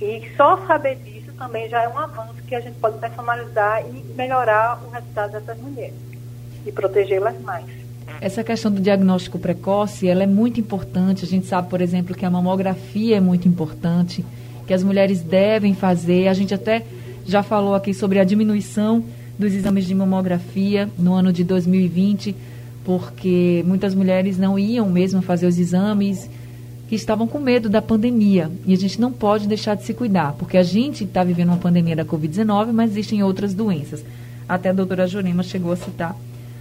E 0.00 0.32
só 0.36 0.66
saber 0.66 0.96
disso 0.96 1.32
também 1.38 1.68
já 1.68 1.82
é 1.82 1.88
um 1.88 1.98
avanço 1.98 2.42
que 2.46 2.54
a 2.54 2.60
gente 2.60 2.78
pode 2.78 2.98
personalizar 2.98 3.82
e 3.86 3.92
melhorar 4.14 4.82
o 4.84 4.90
resultado 4.90 5.32
dessas 5.32 5.58
mulheres 5.58 5.94
e 6.66 6.72
protegê-las 6.72 7.40
mais. 7.42 7.66
essa 8.20 8.42
questão 8.42 8.70
do 8.70 8.80
diagnóstico 8.80 9.38
precoce, 9.38 10.08
ela 10.08 10.22
é 10.22 10.26
muito 10.26 10.58
importante. 10.58 11.24
A 11.24 11.28
gente 11.28 11.46
sabe, 11.46 11.68
por 11.68 11.80
exemplo, 11.80 12.14
que 12.14 12.24
a 12.24 12.30
mamografia 12.30 13.16
é 13.16 13.20
muito 13.20 13.46
importante, 13.46 14.24
que 14.66 14.74
as 14.74 14.82
mulheres 14.82 15.20
devem 15.20 15.74
fazer. 15.74 16.28
A 16.28 16.34
gente 16.34 16.54
até 16.54 16.84
já 17.26 17.42
falou 17.42 17.74
aqui 17.74 17.94
sobre 17.94 18.18
a 18.18 18.24
diminuição 18.24 19.04
dos 19.38 19.52
exames 19.52 19.86
de 19.86 19.94
mamografia 19.94 20.88
no 20.98 21.12
ano 21.14 21.32
de 21.32 21.42
2020, 21.42 22.34
porque 22.84 23.64
muitas 23.66 23.94
mulheres 23.94 24.38
não 24.38 24.58
iam 24.58 24.88
mesmo 24.88 25.22
fazer 25.22 25.46
os 25.46 25.58
exames 25.58 26.28
que 26.88 26.94
estavam 26.94 27.26
com 27.26 27.38
medo 27.38 27.68
da 27.68 27.80
pandemia. 27.80 28.50
E 28.66 28.72
a 28.72 28.76
gente 28.76 29.00
não 29.00 29.10
pode 29.10 29.48
deixar 29.48 29.74
de 29.74 29.84
se 29.84 29.94
cuidar, 29.94 30.32
porque 30.38 30.56
a 30.56 30.62
gente 30.62 31.04
está 31.04 31.24
vivendo 31.24 31.48
uma 31.48 31.56
pandemia 31.56 31.96
da 31.96 32.04
Covid-19, 32.04 32.72
mas 32.72 32.90
existem 32.90 33.22
outras 33.22 33.54
doenças. 33.54 34.04
Até 34.48 34.68
a 34.68 34.72
doutora 34.72 35.06
Jorema 35.06 35.42
chegou 35.42 35.72
a 35.72 35.76
citar 35.76 36.16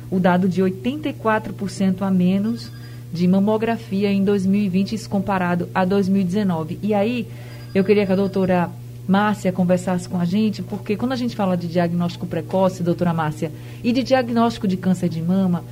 o 0.10 0.19
dado 0.19 0.48
de 0.48 0.62
84% 0.62 2.01
a 2.01 2.12
menos 2.12 2.72
de 3.12 3.27
mamografia 3.27 4.12
em 4.12 4.24
2020, 4.24 4.95
isso 4.95 5.10
comparado 5.10 5.67
a 5.74 5.86
2019. 5.86 6.79
E 6.81 6.93
aí, 6.93 7.27
eu 7.73 7.83
queria 7.83 8.05
que 8.05 8.11
a 8.11 8.15
doutora 8.15 8.69
Márcia 9.07 9.51
conversasse 9.51 10.07
com 10.07 10.19
a 10.19 10.25
gente, 10.25 10.61
porque 10.61 10.95
quando 10.95 11.11
a 11.11 11.15
gente 11.15 11.35
fala 11.35 11.57
de 11.57 11.67
diagnóstico 11.67 12.25
precoce, 12.25 12.83
doutora 12.83 13.13
Márcia, 13.13 13.51
e 13.83 13.91
de 13.91 14.03
diagnóstico 14.03 14.67
de 14.67 14.77
câncer 14.77 15.09
de 15.09 15.21
mama, 15.21 15.63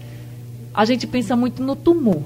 a 0.74 0.84
gente 0.86 1.08
pensa 1.08 1.36
muito 1.36 1.64
no 1.64 1.76
tumor. 1.76 2.24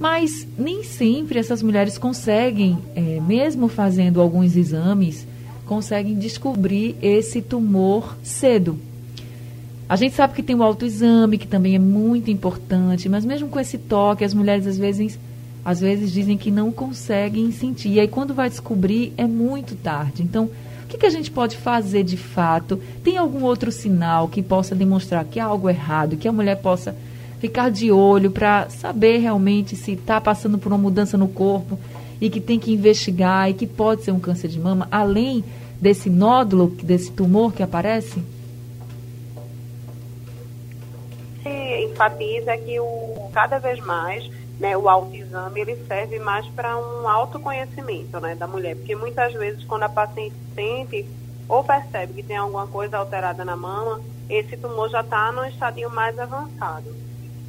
Mas 0.00 0.46
nem 0.58 0.82
sempre 0.82 1.38
essas 1.38 1.62
mulheres 1.62 1.96
conseguem, 1.98 2.78
é, 2.96 3.20
mesmo 3.20 3.68
fazendo 3.68 4.20
alguns 4.20 4.56
exames, 4.56 5.26
conseguem 5.66 6.18
descobrir 6.18 6.96
esse 7.00 7.40
tumor 7.40 8.16
cedo. 8.22 8.78
A 9.88 9.94
gente 9.94 10.14
sabe 10.14 10.34
que 10.34 10.42
tem 10.42 10.56
o 10.56 10.62
autoexame, 10.62 11.38
que 11.38 11.46
também 11.46 11.74
é 11.74 11.78
muito 11.78 12.30
importante, 12.30 13.08
mas 13.08 13.24
mesmo 13.24 13.48
com 13.48 13.60
esse 13.60 13.78
toque, 13.78 14.24
as 14.24 14.34
mulheres 14.34 14.66
às 14.66 14.78
vezes, 14.78 15.18
às 15.64 15.80
vezes 15.80 16.12
dizem 16.12 16.36
que 16.36 16.50
não 16.50 16.72
conseguem 16.72 17.50
sentir. 17.52 17.90
E 17.90 18.00
aí 18.00 18.08
quando 18.08 18.34
vai 18.34 18.48
descobrir, 18.48 19.12
é 19.16 19.26
muito 19.26 19.74
tarde. 19.76 20.22
Então, 20.22 20.50
o 20.84 20.86
que, 20.88 20.98
que 20.98 21.06
a 21.06 21.10
gente 21.10 21.30
pode 21.30 21.56
fazer 21.56 22.02
de 22.02 22.16
fato? 22.16 22.80
Tem 23.02 23.16
algum 23.16 23.44
outro 23.44 23.72
sinal 23.72 24.28
que 24.28 24.42
possa 24.42 24.74
demonstrar 24.74 25.24
que 25.24 25.40
há 25.40 25.46
algo 25.46 25.68
errado, 25.70 26.16
que 26.16 26.28
a 26.28 26.32
mulher 26.32 26.56
possa 26.56 26.94
ficar 27.40 27.70
de 27.70 27.90
olho 27.90 28.30
para 28.30 28.68
saber 28.68 29.18
realmente 29.18 29.74
se 29.74 29.92
está 29.92 30.20
passando 30.20 30.58
por 30.58 30.70
uma 30.70 30.78
mudança 30.78 31.16
no 31.16 31.28
corpo 31.28 31.78
e 32.20 32.30
que 32.30 32.40
tem 32.40 32.58
que 32.58 32.72
investigar 32.72 33.50
e 33.50 33.54
que 33.54 33.66
pode 33.66 34.04
ser 34.04 34.12
um 34.12 34.20
câncer 34.20 34.48
de 34.48 34.60
mama, 34.60 34.86
além 34.90 35.42
desse 35.80 36.08
nódulo, 36.08 36.68
desse 36.82 37.10
tumor 37.10 37.52
que 37.52 37.62
aparece? 37.62 38.22
enfatiza 42.02 42.56
que 42.58 42.80
o, 42.80 43.30
cada 43.32 43.58
vez 43.58 43.78
mais 43.80 44.28
né, 44.62 44.76
o 44.76 44.88
autoexame 44.88 45.60
ele 45.60 45.76
serve 45.88 46.20
mais 46.20 46.46
para 46.46 46.78
um 46.78 47.08
autoconhecimento 47.08 48.20
né, 48.20 48.36
da 48.36 48.46
mulher, 48.46 48.76
porque 48.76 48.94
muitas 48.94 49.34
vezes 49.34 49.64
quando 49.64 49.82
a 49.82 49.88
paciente 49.88 50.36
sente 50.54 51.04
ou 51.48 51.64
percebe 51.64 52.14
que 52.14 52.22
tem 52.22 52.36
alguma 52.36 52.68
coisa 52.68 52.96
alterada 52.96 53.44
na 53.44 53.56
mama, 53.56 54.00
esse 54.30 54.56
tumor 54.56 54.88
já 54.88 55.00
está 55.00 55.32
no 55.32 55.44
estadio 55.44 55.90
mais 55.90 56.16
avançado. 56.16 56.94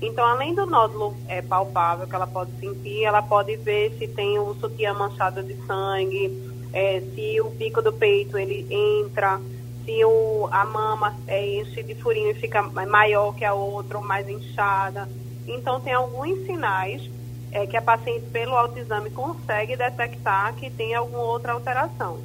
Então, 0.01 0.25
além 0.25 0.55
do 0.55 0.65
nódulo 0.65 1.15
é, 1.27 1.39
palpável 1.43 2.07
que 2.07 2.15
ela 2.15 2.25
pode 2.25 2.51
sentir, 2.59 3.03
ela 3.03 3.21
pode 3.21 3.55
ver 3.57 3.95
se 3.99 4.07
tem 4.07 4.39
o 4.39 4.55
sutiã 4.55 4.95
manchado 4.95 5.43
de 5.43 5.53
sangue, 5.67 6.51
é, 6.73 6.99
se 7.13 7.39
o 7.41 7.51
pico 7.51 7.79
do 7.79 7.93
peito 7.93 8.39
ele 8.39 8.65
entra, 8.71 9.39
se 9.85 10.03
o, 10.03 10.49
a 10.51 10.65
mama 10.65 11.15
é, 11.27 11.59
enche 11.59 11.83
de 11.83 11.93
furinho 11.93 12.31
e 12.31 12.33
fica 12.33 12.63
maior 12.63 13.35
que 13.35 13.45
a 13.45 13.53
outra 13.53 13.99
ou 13.99 14.03
mais 14.03 14.27
inchada. 14.27 15.07
Então, 15.47 15.79
tem 15.79 15.93
alguns 15.93 16.45
sinais 16.45 17.09
é, 17.51 17.67
que 17.67 17.77
a 17.77 17.81
paciente, 17.81 18.25
pelo 18.31 18.55
autoexame, 18.55 19.09
consegue 19.11 19.75
detectar 19.75 20.53
que 20.55 20.69
tem 20.69 20.95
alguma 20.95 21.23
outra 21.23 21.53
alteração. 21.53 22.19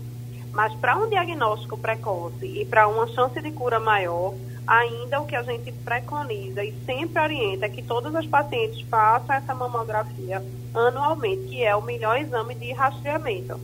Mas 0.52 0.75
para 0.75 0.96
um 0.96 1.08
diagnóstico 1.08 1.76
precoce 1.76 2.46
e 2.46 2.64
para 2.64 2.88
uma 2.88 3.06
chance 3.08 3.40
de 3.40 3.50
cura 3.52 3.78
maior, 3.78 4.34
ainda 4.66 5.20
o 5.20 5.26
que 5.26 5.37
a 5.37 5.42
gente 5.42 5.70
preconiza 5.72 6.64
e 6.64 6.75
sempre 6.84 7.22
orienta 7.22 7.66
é 7.66 7.68
que 7.68 7.82
todas 7.82 8.14
as 8.14 8.26
pacientes 8.26 8.80
façam 8.88 9.37
essa 9.37 9.54
mamografia 9.54 10.42
anualmente, 10.75 11.48
que 11.48 11.64
é 11.64 11.75
o 11.75 11.82
melhor 11.82 12.18
exame 12.18 12.54
de 12.54 12.72
rastreamento. 12.72 13.60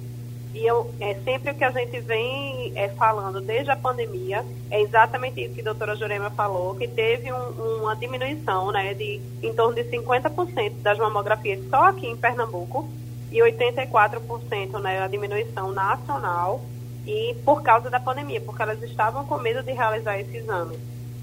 E 0.54 0.64
eu, 0.64 0.94
é, 1.00 1.14
sempre 1.25 1.50
o 1.50 1.54
que 1.54 1.64
a 1.64 1.70
gente 1.70 1.99
vem 2.00 2.73
é, 2.76 2.88
falando 2.90 3.40
desde 3.40 3.73
a 3.73 3.76
pandemia 3.76 4.44
é 4.70 4.80
exatamente 4.80 5.42
isso 5.42 5.54
que 5.54 5.61
a 5.61 5.64
doutora 5.64 5.96
Jurema 5.96 6.30
falou, 6.30 6.76
que 6.76 6.87
teve 6.87 7.32
um, 7.32 7.82
uma 7.82 7.96
diminuição 7.96 8.70
né, 8.70 8.94
de 8.94 9.20
em 9.42 9.52
torno 9.52 9.75
de 9.75 9.82
50% 9.82 10.80
das 10.80 10.96
mamografias 10.96 11.58
só 11.68 11.87
aqui 11.87 12.06
em 12.06 12.16
Pernambuco 12.16 12.88
e 13.32 13.38
84% 13.38 14.80
né, 14.80 15.02
a 15.02 15.08
diminuição 15.08 15.73
nacional 15.73 16.62
e 17.04 17.34
por 17.44 17.61
causa 17.61 17.90
da 17.90 17.99
pandemia, 17.99 18.40
porque 18.40 18.62
elas 18.62 18.80
estavam 18.80 19.25
com 19.25 19.37
medo 19.38 19.61
de 19.61 19.73
realizar 19.73 20.20
esse 20.20 20.37
exame. 20.37 20.78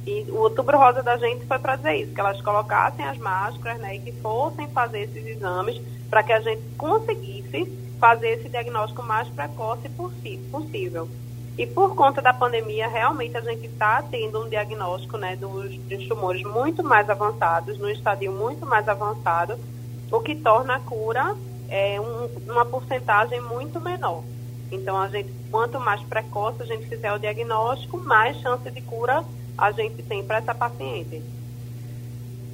E 0.05 0.25
o 0.29 0.39
outubro 0.39 0.77
rosa 0.77 1.01
da 1.01 1.15
gente 1.15 1.45
foi 1.45 1.57
para 1.57 1.77
dizer 1.77 1.95
isso, 1.95 2.13
que 2.13 2.19
elas 2.19 2.41
colocassem 2.41 3.05
as 3.05 3.17
máscaras 3.17 3.79
né, 3.79 3.95
e 3.95 3.99
que 3.99 4.11
fossem 4.11 4.67
fazer 4.67 5.03
esses 5.03 5.25
exames 5.25 5.81
para 6.09 6.21
que 6.21 6.33
a 6.33 6.41
gente 6.41 6.61
conseguisse 6.77 7.80
fazer 8.01 8.29
esse 8.29 8.49
diagnóstico 8.49 9.03
mais 9.03 9.27
precoce 9.29 9.87
possível. 10.51 11.07
E 11.55 11.67
por 11.67 11.93
conta 11.95 12.19
da 12.19 12.33
pandemia, 12.33 12.87
realmente 12.87 13.37
a 13.37 13.41
gente 13.41 13.67
está 13.67 14.01
tendo 14.01 14.43
um 14.43 14.49
diagnóstico 14.49 15.17
né, 15.17 15.35
dos, 15.35 15.77
dos, 15.77 16.07
tumores 16.07 16.41
muito 16.41 16.83
mais 16.83 17.07
avançados, 17.07 17.77
no 17.77 17.87
estadio 17.87 18.31
muito 18.31 18.65
mais 18.65 18.89
avançado, 18.89 19.59
o 20.11 20.19
que 20.19 20.33
torna 20.35 20.77
a 20.77 20.79
cura 20.79 21.35
é, 21.69 22.01
um, 22.01 22.27
uma 22.51 22.65
porcentagem 22.65 23.39
muito 23.39 23.79
menor. 23.79 24.23
Então, 24.71 24.97
a 24.97 25.07
gente, 25.07 25.29
quanto 25.51 25.79
mais 25.79 26.01
precoce 26.01 26.63
a 26.63 26.65
gente 26.65 26.87
fizer 26.87 27.13
o 27.13 27.19
diagnóstico, 27.19 27.97
mais 27.97 28.37
chance 28.37 28.71
de 28.71 28.81
cura 28.81 29.23
a 29.55 29.71
gente 29.71 30.01
tem 30.01 30.23
para 30.23 30.37
essa 30.37 30.55
paciente. 30.55 31.21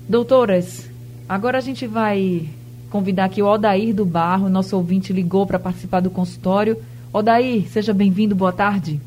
Doutoras, 0.10 0.90
agora 1.30 1.60
a 1.60 1.62
gente 1.62 1.88
vai 1.88 2.50
convidar 2.90 3.26
aqui 3.26 3.42
o 3.42 3.48
Odair 3.48 3.94
do 3.94 4.06
Barro, 4.06 4.50
nosso 4.50 4.76
ouvinte 4.76 5.14
ligou 5.14 5.46
para 5.46 5.60
participar 5.60 6.00
do 6.00 6.10
consultório. 6.10 6.78
Odair, 7.14 7.68
seja 7.70 7.94
bem-vindo, 7.94 8.36
boa 8.36 8.52
tarde. 8.52 9.00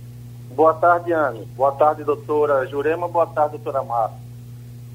Boa 0.54 0.74
tarde, 0.74 1.12
Anne. 1.12 1.46
Boa 1.56 1.72
tarde, 1.72 2.04
doutora 2.04 2.66
Jurema. 2.66 3.08
Boa 3.08 3.26
tarde, 3.26 3.52
doutora 3.52 3.82
Márcia. 3.82 4.18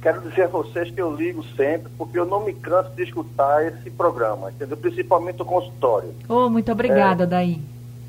Quero 0.02 0.22
dizer 0.22 0.44
a 0.44 0.48
vocês 0.48 0.92
que 0.92 1.02
eu 1.02 1.16
ligo 1.16 1.44
sempre, 1.56 1.92
porque 1.98 2.20
eu 2.20 2.26
não 2.26 2.44
me 2.46 2.54
canso 2.54 2.92
de 2.92 3.04
escutar 3.04 3.66
esse 3.66 3.90
programa, 3.90 4.52
entendeu? 4.52 4.78
Principalmente 4.78 5.42
o 5.42 5.46
consultório. 5.46 6.14
Oh, 6.30 6.50
muito 6.50 6.72
obrigada, 6.72 7.24
é, 7.24 7.26
Odair. 7.26 7.60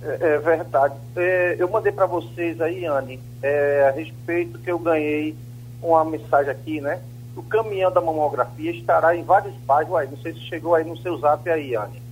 É, 0.03 0.35
é 0.35 0.39
verdade. 0.39 0.95
É, 1.17 1.57
eu 1.59 1.71
mandei 1.71 1.93
para 1.93 2.05
vocês 2.05 2.61
aí, 2.61 2.85
Anne, 2.85 3.19
é, 3.43 3.89
a 3.89 3.99
respeito 3.99 4.59
que 4.59 4.71
eu 4.71 4.79
ganhei 4.79 5.35
uma 5.83 6.05
mensagem 6.05 6.51
aqui, 6.51 6.81
né? 6.81 7.01
O 7.37 7.43
caminhão 7.43 7.93
da 7.93 8.01
mamografia 8.01 8.71
estará 8.71 9.15
em 9.15 9.23
vários 9.23 9.55
bairros 9.67 9.95
aí. 9.95 10.09
Não 10.09 10.17
sei 10.19 10.33
se 10.33 10.41
chegou 10.41 10.75
aí 10.75 10.85
no 10.85 10.97
seu 10.97 11.19
zap 11.19 11.49
aí, 11.49 11.77
Anne. 11.77 12.03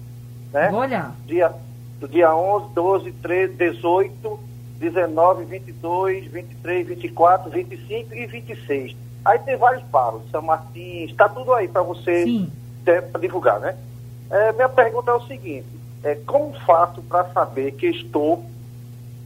Né? 0.53 0.69
Vou 0.71 0.81
olhar. 0.81 1.17
Dia, 1.27 1.53
do 1.99 2.07
dia 2.07 2.35
11, 2.35 2.75
12, 2.75 3.13
13, 3.13 3.55
18, 3.55 4.41
19, 4.79 5.45
22, 5.45 6.27
23, 6.27 6.87
24, 6.89 7.51
25 7.51 8.15
e 8.15 8.27
26. 8.27 8.97
Aí 9.25 9.39
tem 9.39 9.57
vários 9.57 9.83
bairros, 9.85 10.23
São 10.31 10.43
Martins, 10.43 11.11
está 11.11 11.29
tudo 11.29 11.55
aí 11.55 11.67
para 11.67 11.83
você 11.83 12.47
divulgar, 13.19 13.59
né? 13.61 13.75
É, 14.31 14.53
minha 14.53 14.69
pergunta 14.69 15.11
é 15.11 15.15
o 15.15 15.27
seguinte, 15.27 15.67
é, 16.03 16.15
como 16.27 16.53
faço 16.61 17.01
para 17.03 17.25
saber 17.33 17.73
que 17.73 17.87
estou 17.87 18.45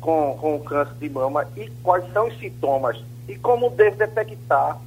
com, 0.00 0.36
com 0.40 0.60
câncer 0.60 0.94
de 1.00 1.08
mama 1.08 1.44
e 1.56 1.68
quais 1.82 2.04
são 2.12 2.28
os 2.28 2.38
sintomas 2.38 3.02
e 3.26 3.34
como 3.36 3.70
devo 3.70 3.96
detectar 3.96 4.78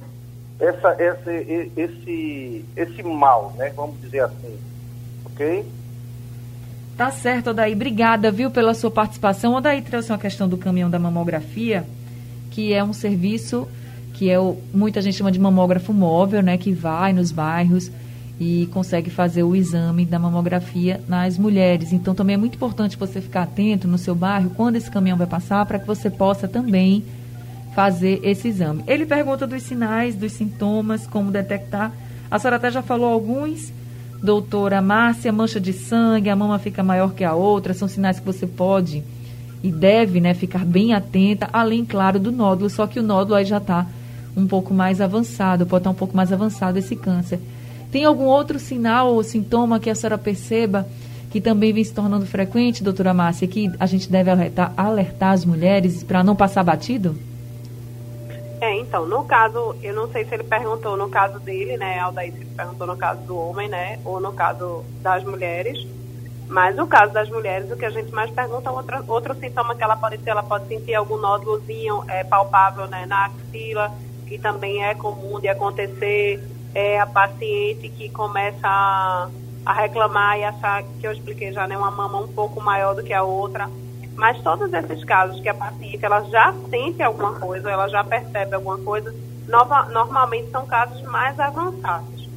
essa, 0.62 0.96
esse, 1.02 1.72
esse, 1.76 2.64
esse 2.76 3.02
mal, 3.02 3.52
né? 3.58 3.72
Vamos 3.74 4.00
dizer 4.00 4.20
assim. 4.20 4.56
Ok? 5.24 5.64
Tá 6.96 7.10
certo, 7.10 7.50
Odaí. 7.50 7.72
Obrigada, 7.72 8.30
viu, 8.30 8.50
pela 8.50 8.72
sua 8.72 8.90
participação. 8.90 9.54
Odaí 9.54 9.82
trouxe 9.82 10.12
uma 10.12 10.18
questão 10.18 10.48
do 10.48 10.56
caminhão 10.56 10.88
da 10.88 11.00
mamografia, 11.00 11.84
que 12.50 12.72
é 12.72 12.84
um 12.84 12.92
serviço 12.92 13.66
que 14.12 14.30
é 14.30 14.38
o, 14.38 14.58
muita 14.72 15.00
gente 15.00 15.16
chama 15.16 15.32
de 15.32 15.40
mamógrafo 15.40 15.92
móvel, 15.92 16.42
né? 16.42 16.56
Que 16.56 16.72
vai 16.72 17.12
nos 17.12 17.32
bairros 17.32 17.90
e 18.38 18.68
consegue 18.72 19.10
fazer 19.10 19.42
o 19.42 19.56
exame 19.56 20.04
da 20.04 20.18
mamografia 20.18 21.00
nas 21.08 21.36
mulheres. 21.36 21.92
Então 21.92 22.14
também 22.14 22.34
é 22.34 22.36
muito 22.36 22.54
importante 22.54 22.96
você 22.96 23.20
ficar 23.20 23.42
atento 23.42 23.88
no 23.88 23.98
seu 23.98 24.14
bairro 24.14 24.50
quando 24.50 24.76
esse 24.76 24.90
caminhão 24.90 25.18
vai 25.18 25.26
passar 25.26 25.66
para 25.66 25.78
que 25.78 25.86
você 25.86 26.08
possa 26.08 26.46
também 26.46 27.02
fazer 27.74 28.20
esse 28.22 28.48
exame. 28.48 28.84
Ele 28.86 29.06
pergunta 29.06 29.46
dos 29.46 29.62
sinais, 29.62 30.14
dos 30.14 30.32
sintomas, 30.32 31.06
como 31.06 31.30
detectar. 31.30 31.92
A 32.30 32.38
senhora 32.38 32.56
até 32.56 32.70
já 32.70 32.82
falou 32.82 33.12
alguns. 33.12 33.72
Doutora 34.22 34.80
Márcia, 34.80 35.32
mancha 35.32 35.60
de 35.60 35.72
sangue, 35.72 36.30
a 36.30 36.36
mama 36.36 36.58
fica 36.58 36.82
maior 36.82 37.12
que 37.12 37.24
a 37.24 37.34
outra, 37.34 37.74
são 37.74 37.88
sinais 37.88 38.20
que 38.20 38.26
você 38.26 38.46
pode 38.46 39.02
e 39.62 39.70
deve 39.70 40.20
né, 40.20 40.34
ficar 40.34 40.64
bem 40.64 40.92
atenta, 40.92 41.48
além, 41.52 41.84
claro, 41.84 42.18
do 42.18 42.32
nódulo, 42.32 42.68
só 42.68 42.86
que 42.86 42.98
o 42.98 43.02
nódulo 43.02 43.34
aí 43.36 43.44
já 43.44 43.58
está 43.58 43.86
um 44.36 44.46
pouco 44.46 44.74
mais 44.74 45.00
avançado, 45.00 45.66
pode 45.66 45.80
estar 45.80 45.90
um 45.90 45.94
pouco 45.94 46.16
mais 46.16 46.32
avançado 46.32 46.78
esse 46.78 46.96
câncer. 46.96 47.38
Tem 47.90 48.04
algum 48.04 48.24
outro 48.24 48.58
sinal 48.58 49.12
ou 49.12 49.22
sintoma 49.22 49.78
que 49.78 49.90
a 49.90 49.94
senhora 49.94 50.18
perceba 50.18 50.86
que 51.30 51.40
também 51.40 51.72
vem 51.72 51.82
se 51.84 51.92
tornando 51.92 52.26
frequente, 52.26 52.82
doutora 52.82 53.14
Márcia, 53.14 53.48
que 53.48 53.70
a 53.78 53.86
gente 53.86 54.10
deve 54.10 54.30
alertar, 54.30 54.72
alertar 54.76 55.32
as 55.32 55.44
mulheres 55.44 56.02
para 56.02 56.22
não 56.22 56.36
passar 56.36 56.62
batido? 56.62 57.16
É, 58.62 58.76
então, 58.76 59.04
no 59.04 59.24
caso, 59.24 59.74
eu 59.82 59.92
não 59.92 60.06
sei 60.06 60.24
se 60.24 60.32
ele 60.32 60.44
perguntou 60.44 60.96
no 60.96 61.08
caso 61.10 61.40
dele, 61.40 61.76
né, 61.76 61.98
Aldair, 61.98 62.32
se 62.32 62.42
ele 62.42 62.54
perguntou 62.56 62.86
no 62.86 62.96
caso 62.96 63.20
do 63.22 63.36
homem, 63.36 63.68
né, 63.68 63.98
ou 64.04 64.20
no 64.20 64.32
caso 64.34 64.84
das 65.02 65.24
mulheres, 65.24 65.84
mas 66.46 66.76
no 66.76 66.86
caso 66.86 67.12
das 67.12 67.28
mulheres, 67.28 67.68
o 67.72 67.76
que 67.76 67.84
a 67.84 67.90
gente 67.90 68.14
mais 68.14 68.30
pergunta 68.30 68.70
é 68.70 68.72
outro, 68.72 69.04
outro 69.08 69.34
sintoma 69.34 69.74
que 69.74 69.82
ela 69.82 69.96
pode 69.96 70.18
ter, 70.18 70.30
ela 70.30 70.44
pode 70.44 70.68
sentir 70.68 70.94
algum 70.94 71.16
nódulozinho 71.16 72.04
é, 72.06 72.22
palpável, 72.22 72.86
né, 72.86 73.04
na 73.04 73.24
axila, 73.24 73.90
que 74.28 74.38
também 74.38 74.84
é 74.84 74.94
comum 74.94 75.40
de 75.40 75.48
acontecer, 75.48 76.40
é 76.72 77.00
a 77.00 77.06
paciente 77.06 77.88
que 77.88 78.10
começa 78.10 78.68
a, 78.68 79.28
a 79.66 79.72
reclamar 79.72 80.38
e 80.38 80.44
achar 80.44 80.84
que 81.00 81.04
eu 81.04 81.10
expliquei 81.10 81.50
já, 81.52 81.66
né, 81.66 81.76
uma 81.76 81.90
mama 81.90 82.20
um 82.20 82.28
pouco 82.28 82.60
maior 82.60 82.94
do 82.94 83.02
que 83.02 83.12
a 83.12 83.24
outra, 83.24 83.68
mas 84.16 84.40
todos 84.42 84.72
esses 84.72 85.04
casos 85.04 85.40
que 85.40 85.48
a 85.48 85.54
paciente 85.54 86.04
ela 86.04 86.22
já 86.24 86.54
sente 86.70 87.02
alguma 87.02 87.34
coisa, 87.38 87.70
ela 87.70 87.88
já 87.88 88.04
percebe 88.04 88.54
alguma 88.54 88.78
coisa, 88.78 89.14
nova, 89.48 89.84
normalmente 89.90 90.50
são 90.50 90.66
casos 90.66 91.02
mais 91.02 91.38
avançados. 91.38 92.28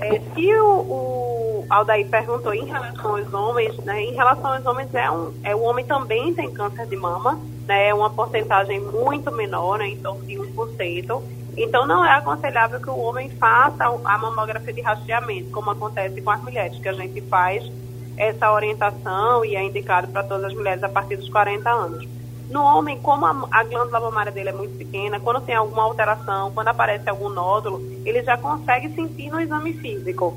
É, 0.00 0.18
se 0.18 0.54
o, 0.54 0.66
o 0.66 1.66
Aldair 1.68 2.08
perguntou 2.08 2.54
em 2.54 2.64
relação 2.64 3.16
aos 3.16 3.34
homens, 3.34 3.76
né, 3.78 4.02
em 4.02 4.14
relação 4.14 4.54
aos 4.54 4.64
homens, 4.64 4.94
é 4.94 5.10
um, 5.10 5.34
é, 5.44 5.54
o 5.54 5.60
homem 5.60 5.84
também 5.84 6.32
tem 6.32 6.50
câncer 6.52 6.86
de 6.86 6.96
mama, 6.96 7.38
né, 7.66 7.88
é 7.88 7.94
uma 7.94 8.08
porcentagem 8.08 8.80
muito 8.80 9.30
menor, 9.30 9.78
né, 9.78 9.88
em 9.88 9.96
torno 9.98 10.24
de 10.24 10.36
1%. 10.36 11.22
Então, 11.56 11.86
não 11.86 12.02
é 12.02 12.12
aconselhável 12.12 12.80
que 12.80 12.88
o 12.88 12.98
homem 12.98 13.28
faça 13.30 13.84
a 13.84 14.18
mamografia 14.18 14.72
de 14.72 14.80
rastreamento, 14.80 15.50
como 15.50 15.70
acontece 15.70 16.22
com 16.22 16.30
as 16.30 16.42
mulheres, 16.42 16.78
que 16.78 16.88
a 16.88 16.92
gente 16.94 17.20
faz 17.22 17.70
essa 18.20 18.52
orientação 18.52 19.42
e 19.46 19.56
é 19.56 19.64
indicado 19.64 20.08
para 20.08 20.22
todas 20.22 20.44
as 20.44 20.54
mulheres 20.54 20.84
a 20.84 20.90
partir 20.90 21.16
dos 21.16 21.30
40 21.30 21.70
anos. 21.70 22.06
No 22.50 22.62
homem, 22.62 22.98
como 22.98 23.24
a, 23.24 23.48
a, 23.50 23.64
glândula 23.64 23.98
mamária 23.98 24.30
dele 24.30 24.50
é 24.50 24.52
muito 24.52 24.76
pequena, 24.76 25.18
quando 25.18 25.40
tem 25.40 25.54
alguma 25.54 25.84
alteração, 25.84 26.50
quando 26.52 26.68
aparece 26.68 27.08
algum 27.08 27.30
nódulo, 27.30 27.80
ele 28.04 28.22
já 28.22 28.36
consegue 28.36 28.94
sentir 28.94 29.30
no 29.30 29.40
exame 29.40 29.72
físico. 29.72 30.36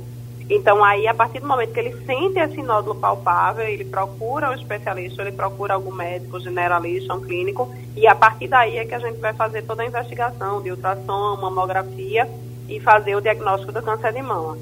Então, 0.50 0.82
aí, 0.82 1.08
a 1.08 1.14
partir 1.14 1.42
do 1.42 1.48
momento 1.48 1.74
que 1.74 1.80
ele 1.80 2.06
sente 2.06 2.40
esse 2.40 2.62
nódulo 2.62 2.96
palpável, 2.96 3.68
ele 3.68 3.84
procura 3.84 4.52
o 4.52 4.54
especialista, 4.54 5.22
ele 5.22 5.34
procura 5.34 5.74
algum 5.74 5.94
médico, 5.94 6.40
generalista, 6.40 7.14
um 7.14 7.22
clínico, 7.22 7.70
e 7.98 8.08
a 8.08 8.16
partir 8.16 8.48
daí 8.48 8.78
é 8.78 8.86
que 8.86 8.96
a 8.96 9.00
gente 9.00 9.20
vai 9.20 9.34
fazer 9.34 9.64
toda 9.64 9.84
a 9.84 9.86
investigação 9.86 10.62
de 10.62 10.72
ultrassom, 10.72 11.36
mamografia 11.36 12.30
e 12.70 12.80
fazer 12.80 13.16
o 13.16 13.22
diagnóstico 13.22 13.74
do 13.74 13.82
câncer 13.82 14.14
de 14.14 14.22
mama. 14.22 14.58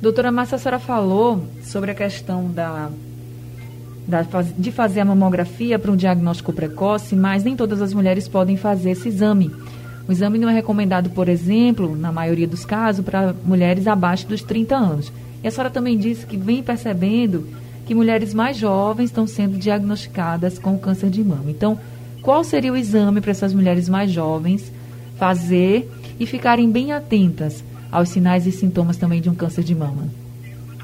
Doutora 0.00 0.30
Márcia, 0.30 0.56
a 0.56 0.58
senhora 0.58 0.78
falou 0.78 1.44
sobre 1.62 1.90
a 1.90 1.94
questão 1.94 2.50
da, 2.50 2.90
da 4.06 4.22
de 4.58 4.70
fazer 4.70 5.00
a 5.00 5.04
mamografia 5.04 5.78
para 5.78 5.90
um 5.90 5.96
diagnóstico 5.96 6.52
precoce, 6.52 7.16
mas 7.16 7.44
nem 7.44 7.56
todas 7.56 7.80
as 7.80 7.94
mulheres 7.94 8.28
podem 8.28 8.56
fazer 8.56 8.90
esse 8.90 9.08
exame. 9.08 9.50
O 10.06 10.12
exame 10.12 10.38
não 10.38 10.50
é 10.50 10.52
recomendado, 10.52 11.08
por 11.10 11.28
exemplo, 11.28 11.96
na 11.96 12.12
maioria 12.12 12.46
dos 12.46 12.64
casos, 12.66 13.04
para 13.04 13.34
mulheres 13.44 13.86
abaixo 13.86 14.26
dos 14.26 14.42
30 14.42 14.76
anos. 14.76 15.12
E 15.42 15.48
a 15.48 15.50
senhora 15.50 15.70
também 15.70 15.96
disse 15.96 16.26
que 16.26 16.36
vem 16.36 16.62
percebendo 16.62 17.46
que 17.86 17.94
mulheres 17.94 18.34
mais 18.34 18.56
jovens 18.56 19.06
estão 19.06 19.26
sendo 19.26 19.56
diagnosticadas 19.58 20.58
com 20.58 20.78
câncer 20.78 21.08
de 21.08 21.24
mama. 21.24 21.50
Então, 21.50 21.78
qual 22.20 22.44
seria 22.44 22.72
o 22.72 22.76
exame 22.76 23.20
para 23.20 23.30
essas 23.30 23.54
mulheres 23.54 23.88
mais 23.88 24.10
jovens 24.10 24.70
fazer 25.18 25.90
e 26.18 26.26
ficarem 26.26 26.70
bem 26.70 26.92
atentas 26.92 27.62
aos 27.94 28.08
sinais 28.08 28.44
e 28.44 28.50
sintomas 28.50 28.96
também 28.96 29.20
de 29.20 29.30
um 29.30 29.34
câncer 29.34 29.62
de 29.62 29.74
mama? 29.74 30.08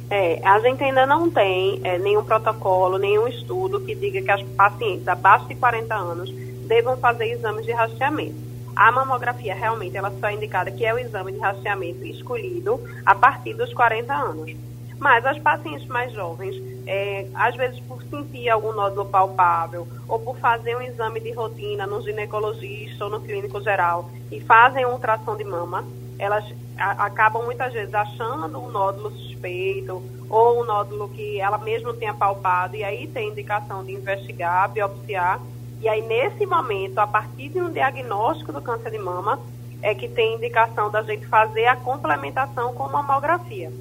É, 0.09 0.41
a 0.45 0.59
gente 0.61 0.83
ainda 0.83 1.05
não 1.07 1.29
tem 1.29 1.81
é, 1.83 1.99
nenhum 1.99 2.25
protocolo, 2.25 2.99
nenhum 2.99 3.27
estudo 3.27 3.81
que 3.81 3.95
diga 3.95 4.23
que 4.23 4.31
as 4.31 4.43
pacientes 4.43 5.07
abaixo 5.09 5.47
de 5.49 5.57
40 5.57 5.95
anos 5.95 6.33
devam 6.67 6.97
fazer 6.97 7.27
exames 7.27 7.67
de 7.67 7.73
rastreamento. 7.73 8.37
A 8.77 8.93
mamografia 8.93 9.55
realmente 9.55 9.97
ela 9.97 10.13
só 10.21 10.29
é 10.29 10.35
indicada 10.35 10.71
que 10.71 10.85
é 10.85 10.95
o 10.95 10.99
exame 10.99 11.33
de 11.33 11.39
rastreamento 11.39 12.05
escolhido 12.05 12.81
a 13.05 13.15
partir 13.15 13.55
dos 13.55 13.75
40 13.75 14.15
anos. 14.15 14.55
Mas 14.99 15.25
as 15.27 15.39
pacientes 15.39 15.87
mais 15.87 16.13
jovens, 16.13 16.55
é, 16.87 17.27
às 17.35 17.57
vezes 17.57 17.81
por 17.81 18.03
sentir 18.05 18.49
algum 18.49 18.73
nódulo 18.73 19.07
palpável 19.07 19.87
ou 20.09 20.19
por 20.19 20.37
fazer 20.39 20.77
um 20.77 20.83
exame 20.83 21.21
de 21.21 21.33
rotina 21.33 21.87
no 21.87 22.03
ginecologista 22.03 23.05
ou 23.05 23.11
no 23.11 23.21
clínico 23.21 23.61
geral 23.63 24.11
e 24.31 24.41
fazem 24.41 24.85
um 24.87 24.93
ultrassom 24.93 25.37
de 25.37 25.45
mama, 25.45 25.85
elas 26.21 26.45
a, 26.77 27.07
acabam 27.07 27.43
muitas 27.43 27.73
vezes 27.73 27.95
achando 27.95 28.59
um 28.59 28.71
nódulo 28.71 29.11
suspeito 29.13 30.03
ou 30.29 30.61
um 30.61 30.65
nódulo 30.65 31.09
que 31.09 31.41
ela 31.41 31.57
mesma 31.59 31.95
tenha 31.95 32.13
palpado 32.13 32.77
e 32.77 32.85
aí 32.85 33.09
tem 33.09 33.31
indicação 33.31 33.83
de 33.83 33.93
investigar, 33.93 34.71
biopsiar. 34.71 35.41
E 35.81 35.89
aí, 35.89 36.03
nesse 36.03 36.45
momento, 36.45 36.99
a 36.99 37.07
partir 37.07 37.49
de 37.49 37.61
um 37.61 37.73
diagnóstico 37.73 38.53
do 38.53 38.61
câncer 38.61 38.91
de 38.91 38.99
mama, 38.99 39.41
é 39.83 39.95
que 39.95 40.07
tem 40.07 40.35
indicação 40.35 40.91
da 40.91 41.03
gente 41.03 41.27
fazer 41.27 41.65
a 41.65 41.77
complementação 41.77 42.75
com 42.75 42.87
mamografia. 42.87 43.73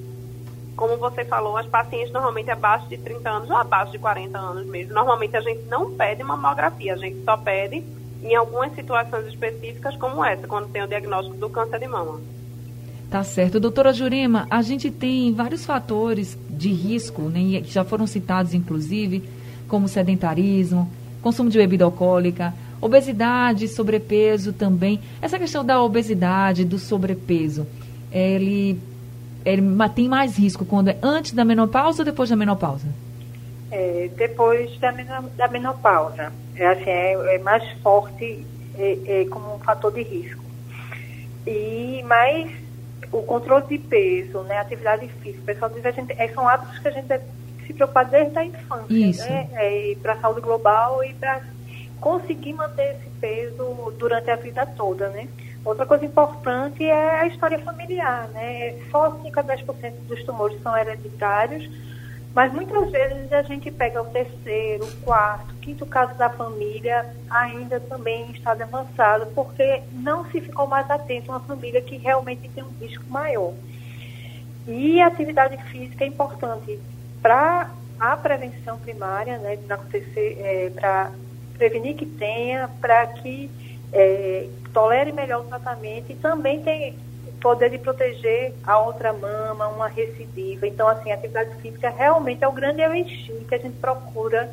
Como 0.74 0.96
você 0.96 1.26
falou, 1.26 1.58
as 1.58 1.66
pacientes 1.66 2.10
normalmente 2.10 2.50
abaixo 2.50 2.88
de 2.88 2.96
30 2.96 3.28
anos 3.28 3.50
ou 3.50 3.56
abaixo 3.56 3.92
de 3.92 3.98
40 3.98 4.38
anos 4.38 4.64
mesmo, 4.64 4.94
normalmente 4.94 5.36
a 5.36 5.42
gente 5.42 5.62
não 5.64 5.92
pede 5.92 6.22
mamografia, 6.22 6.94
a 6.94 6.96
gente 6.96 7.22
só 7.22 7.36
pede 7.36 7.84
em 8.22 8.34
algumas 8.34 8.74
situações 8.74 9.26
específicas 9.26 9.96
como 9.96 10.24
essa, 10.24 10.46
quando 10.46 10.68
tem 10.68 10.82
o 10.82 10.88
diagnóstico 10.88 11.36
do 11.36 11.48
câncer 11.48 11.78
de 11.78 11.88
mama. 11.88 12.20
Tá 13.10 13.24
certo. 13.24 13.58
Doutora 13.58 13.92
Jurema, 13.92 14.46
a 14.48 14.62
gente 14.62 14.90
tem 14.90 15.32
vários 15.32 15.64
fatores 15.64 16.38
de 16.48 16.72
risco, 16.72 17.22
né, 17.22 17.60
que 17.60 17.70
já 17.70 17.82
foram 17.82 18.06
citados, 18.06 18.54
inclusive, 18.54 19.24
como 19.66 19.88
sedentarismo, 19.88 20.88
consumo 21.20 21.50
de 21.50 21.58
bebida 21.58 21.84
alcoólica, 21.84 22.54
obesidade, 22.80 23.66
sobrepeso 23.66 24.52
também. 24.52 25.00
Essa 25.20 25.38
questão 25.38 25.64
da 25.64 25.82
obesidade, 25.82 26.64
do 26.64 26.78
sobrepeso, 26.78 27.66
ele, 28.12 28.78
ele 29.44 29.62
tem 29.94 30.08
mais 30.08 30.36
risco 30.36 30.64
quando 30.64 30.88
é 30.88 30.98
antes 31.02 31.32
da 31.32 31.44
menopausa 31.44 32.02
ou 32.02 32.04
depois 32.04 32.30
da 32.30 32.36
menopausa? 32.36 32.86
É, 33.72 34.08
depois 34.16 34.78
da, 34.78 34.92
da 35.36 35.48
menopausa. 35.48 36.32
É, 36.56 36.66
assim, 36.66 36.90
é, 36.90 37.34
é 37.34 37.38
mais 37.38 37.68
forte 37.82 38.44
é, 38.78 38.98
é, 39.06 39.24
como 39.26 39.54
um 39.54 39.58
fator 39.58 39.92
de 39.92 40.02
risco. 40.02 40.42
E 41.46 42.02
mais 42.06 42.50
o 43.12 43.22
controle 43.22 43.66
de 43.66 43.78
peso, 43.78 44.40
né, 44.42 44.58
atividade 44.58 45.08
física, 45.08 45.42
o 45.42 45.44
pessoal 45.44 45.70
diz 45.70 45.84
a 45.84 45.90
gente, 45.90 46.12
é, 46.16 46.28
são 46.28 46.48
hábitos 46.48 46.78
que 46.78 46.88
a 46.88 46.90
gente 46.92 47.06
deve 47.06 47.24
se 47.66 47.72
preocupar 47.72 48.04
desde 48.04 48.38
a 48.38 48.44
infância, 48.44 48.94
Isso. 48.94 49.28
né, 49.28 49.48
é, 49.54 49.96
para 50.00 50.12
a 50.14 50.20
saúde 50.20 50.40
global 50.40 51.02
e 51.04 51.14
para 51.14 51.42
conseguir 52.00 52.52
manter 52.52 52.96
esse 52.96 53.10
peso 53.20 53.92
durante 53.98 54.30
a 54.30 54.36
vida 54.36 54.64
toda, 54.66 55.08
né. 55.08 55.28
Outra 55.64 55.84
coisa 55.84 56.04
importante 56.04 56.84
é 56.84 57.20
a 57.20 57.26
história 57.26 57.58
familiar, 57.58 58.28
né, 58.28 58.76
só 58.90 59.18
5 59.22 59.40
a 59.40 59.42
10% 59.42 59.92
dos 60.06 60.22
tumores 60.24 60.60
são 60.62 60.76
hereditários, 60.76 61.68
mas 62.34 62.52
muitas 62.52 62.90
vezes 62.90 63.32
a 63.32 63.42
gente 63.42 63.70
pega 63.70 64.00
o 64.00 64.06
terceiro, 64.06 64.84
o 64.84 64.96
quarto, 65.02 65.52
quinto 65.56 65.84
caso 65.84 66.14
da 66.14 66.30
família 66.30 67.14
ainda 67.28 67.80
também 67.80 68.26
em 68.26 68.30
estado 68.32 68.62
avançado, 68.62 69.26
porque 69.34 69.82
não 69.92 70.24
se 70.30 70.40
ficou 70.40 70.66
mais 70.66 70.88
atento 70.90 71.32
a 71.32 71.36
uma 71.36 71.44
família 71.44 71.82
que 71.82 71.96
realmente 71.96 72.48
tem 72.48 72.62
um 72.62 72.70
risco 72.80 73.04
maior. 73.08 73.52
E 74.66 75.00
a 75.00 75.08
atividade 75.08 75.56
física 75.64 76.04
é 76.04 76.06
importante 76.06 76.78
para 77.20 77.70
a 77.98 78.16
prevenção 78.16 78.78
primária, 78.78 79.36
né, 79.38 79.58
acontecer, 79.68 80.38
é, 80.40 80.70
para 80.70 81.12
prevenir 81.58 81.96
que 81.96 82.06
tenha, 82.06 82.68
para 82.80 83.06
que 83.08 83.50
é, 83.92 84.48
tolere 84.72 85.12
melhor 85.12 85.40
o 85.40 85.48
tratamento 85.48 86.12
e 86.12 86.14
também 86.14 86.62
tem 86.62 86.96
poder 87.40 87.70
de 87.70 87.78
proteger 87.78 88.52
a 88.64 88.78
outra 88.78 89.12
mama, 89.12 89.68
uma 89.68 89.88
recidiva. 89.88 90.66
Então, 90.66 90.86
assim, 90.88 91.10
a 91.10 91.14
atividade 91.14 91.54
física 91.56 91.90
realmente 91.90 92.44
é 92.44 92.48
o 92.48 92.52
grande 92.52 92.82
elixir 92.82 93.44
que 93.48 93.54
a 93.54 93.58
gente 93.58 93.76
procura 93.78 94.50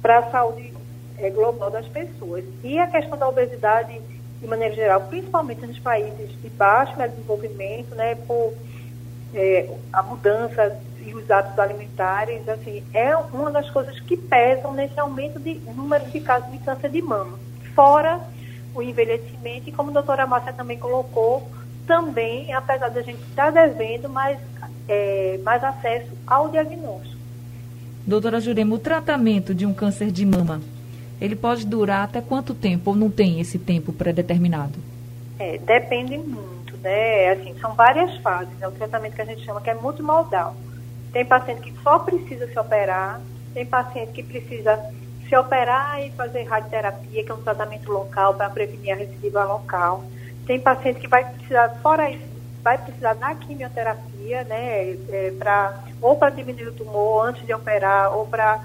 para 0.00 0.18
a 0.18 0.30
saúde 0.30 0.72
é, 1.18 1.30
global 1.30 1.70
das 1.70 1.86
pessoas. 1.86 2.44
E 2.62 2.78
a 2.78 2.86
questão 2.86 3.18
da 3.18 3.28
obesidade, 3.28 4.00
de 4.40 4.46
maneira 4.46 4.74
geral, 4.74 5.00
principalmente 5.02 5.66
nos 5.66 5.78
países 5.78 6.30
de 6.40 6.48
baixo 6.50 6.96
desenvolvimento, 6.96 7.94
né, 7.94 8.14
por 8.14 8.54
é, 9.34 9.68
a 9.92 10.02
mudança 10.02 10.80
e 11.04 11.14
os 11.14 11.30
hábitos 11.30 11.58
alimentares, 11.58 12.48
assim, 12.48 12.84
é 12.92 13.16
uma 13.16 13.50
das 13.50 13.68
coisas 13.70 13.98
que 14.00 14.16
pesam 14.16 14.72
nesse 14.72 14.98
aumento 14.98 15.38
de 15.38 15.54
número 15.74 16.04
de 16.06 16.20
casos 16.20 16.50
de 16.50 16.58
câncer 16.58 16.90
de 16.90 17.02
mama. 17.02 17.38
Fora 17.74 18.20
o 18.74 18.82
envelhecimento, 18.82 19.68
e 19.68 19.72
como 19.72 19.90
a 19.90 19.94
doutora 19.94 20.26
Márcia 20.26 20.52
também 20.52 20.78
colocou, 20.78 21.48
também, 21.90 22.54
apesar 22.54 22.88
de 22.88 23.00
a 23.00 23.02
gente 23.02 23.20
estar 23.22 23.50
devendo, 23.50 24.08
mais, 24.08 24.38
é, 24.88 25.40
mais 25.42 25.62
acesso 25.64 26.06
ao 26.24 26.48
diagnóstico. 26.48 27.16
Doutora 28.06 28.40
Jurema, 28.40 28.76
o 28.76 28.78
tratamento 28.78 29.52
de 29.52 29.66
um 29.66 29.74
câncer 29.74 30.12
de 30.12 30.24
mama, 30.24 30.60
ele 31.20 31.34
pode 31.34 31.66
durar 31.66 32.04
até 32.04 32.20
quanto 32.20 32.54
tempo 32.54 32.90
ou 32.90 32.96
não 32.96 33.10
tem 33.10 33.40
esse 33.40 33.58
tempo 33.58 33.92
pré-determinado? 33.92 34.78
É, 35.36 35.58
depende 35.58 36.16
muito, 36.16 36.76
né? 36.76 37.30
Assim, 37.30 37.56
são 37.60 37.74
várias 37.74 38.16
fases. 38.18 38.54
É 38.58 38.60
né? 38.60 38.68
o 38.68 38.72
tratamento 38.72 39.16
que 39.16 39.22
a 39.22 39.24
gente 39.24 39.44
chama 39.44 39.60
que 39.60 39.70
é 39.70 39.74
multimodal. 39.74 40.54
Tem 41.12 41.24
paciente 41.24 41.60
que 41.60 41.82
só 41.82 41.98
precisa 41.98 42.46
se 42.46 42.56
operar, 42.56 43.20
tem 43.52 43.66
paciente 43.66 44.12
que 44.12 44.22
precisa 44.22 44.78
se 45.28 45.36
operar 45.36 46.00
e 46.06 46.12
fazer 46.12 46.44
radioterapia, 46.44 47.24
que 47.24 47.32
é 47.32 47.34
um 47.34 47.42
tratamento 47.42 47.90
local 47.90 48.34
para 48.34 48.48
prevenir 48.48 48.92
a 48.92 48.96
recidiva 48.96 49.42
local. 49.42 50.04
Tem 50.50 50.58
paciente 50.58 50.98
que 50.98 51.06
vai 51.06 51.24
precisar, 51.24 51.68
fora 51.80 52.10
isso, 52.10 52.24
vai 52.60 52.76
precisar 52.76 53.14
da 53.14 53.32
quimioterapia, 53.36 54.42
né, 54.42 54.96
é, 55.08 55.32
pra, 55.38 55.78
ou 56.02 56.16
para 56.16 56.30
diminuir 56.30 56.66
o 56.66 56.72
tumor 56.72 57.28
antes 57.28 57.46
de 57.46 57.54
operar, 57.54 58.12
ou 58.16 58.26
para 58.26 58.60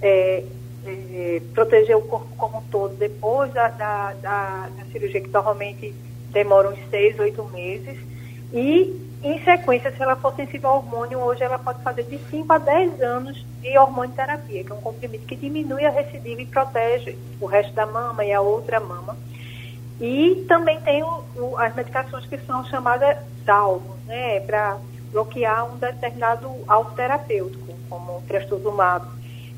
é, 0.00 0.44
é, 0.86 1.42
proteger 1.52 1.96
o 1.96 2.02
corpo 2.02 2.28
como 2.36 2.58
um 2.58 2.62
todo 2.70 2.94
depois 2.94 3.52
da, 3.52 3.66
da, 3.66 4.12
da, 4.12 4.68
da 4.78 4.84
cirurgia, 4.92 5.20
que 5.20 5.28
normalmente 5.28 5.92
demora 6.30 6.68
uns 6.68 6.78
seis, 6.88 7.18
oito 7.18 7.42
meses. 7.52 7.98
E, 8.52 8.96
em 9.20 9.42
sequência, 9.42 9.90
se 9.90 10.00
ela 10.00 10.14
for 10.14 10.36
sensível 10.36 10.70
ao 10.70 10.76
hormônio, 10.76 11.18
hoje 11.18 11.42
ela 11.42 11.58
pode 11.58 11.82
fazer 11.82 12.04
de 12.04 12.16
5 12.30 12.52
a 12.52 12.58
10 12.58 13.02
anos 13.02 13.44
de 13.60 13.76
hormonioterapia, 13.76 14.62
que 14.62 14.70
é 14.70 14.74
um 14.76 14.80
comprimido 14.80 15.26
que 15.26 15.34
diminui 15.34 15.84
a 15.84 15.90
recidiva 15.90 16.42
e 16.42 16.46
protege 16.46 17.18
o 17.40 17.46
resto 17.46 17.72
da 17.72 17.86
mama 17.86 18.24
e 18.24 18.32
a 18.32 18.40
outra 18.40 18.78
mama. 18.78 19.16
E 20.00 20.44
também 20.48 20.80
tem 20.80 21.02
o, 21.02 21.24
o, 21.36 21.56
as 21.56 21.74
medicações 21.74 22.26
que 22.26 22.38
são 22.38 22.64
chamadas 22.64 23.18
salvos, 23.44 23.96
né, 24.06 24.40
para 24.40 24.78
bloquear 25.12 25.72
um 25.72 25.76
determinado 25.78 26.50
alvo 26.66 26.94
terapêutico, 26.96 27.72
como 27.88 28.18
o 28.18 28.22
trastuzumab, 28.22 29.06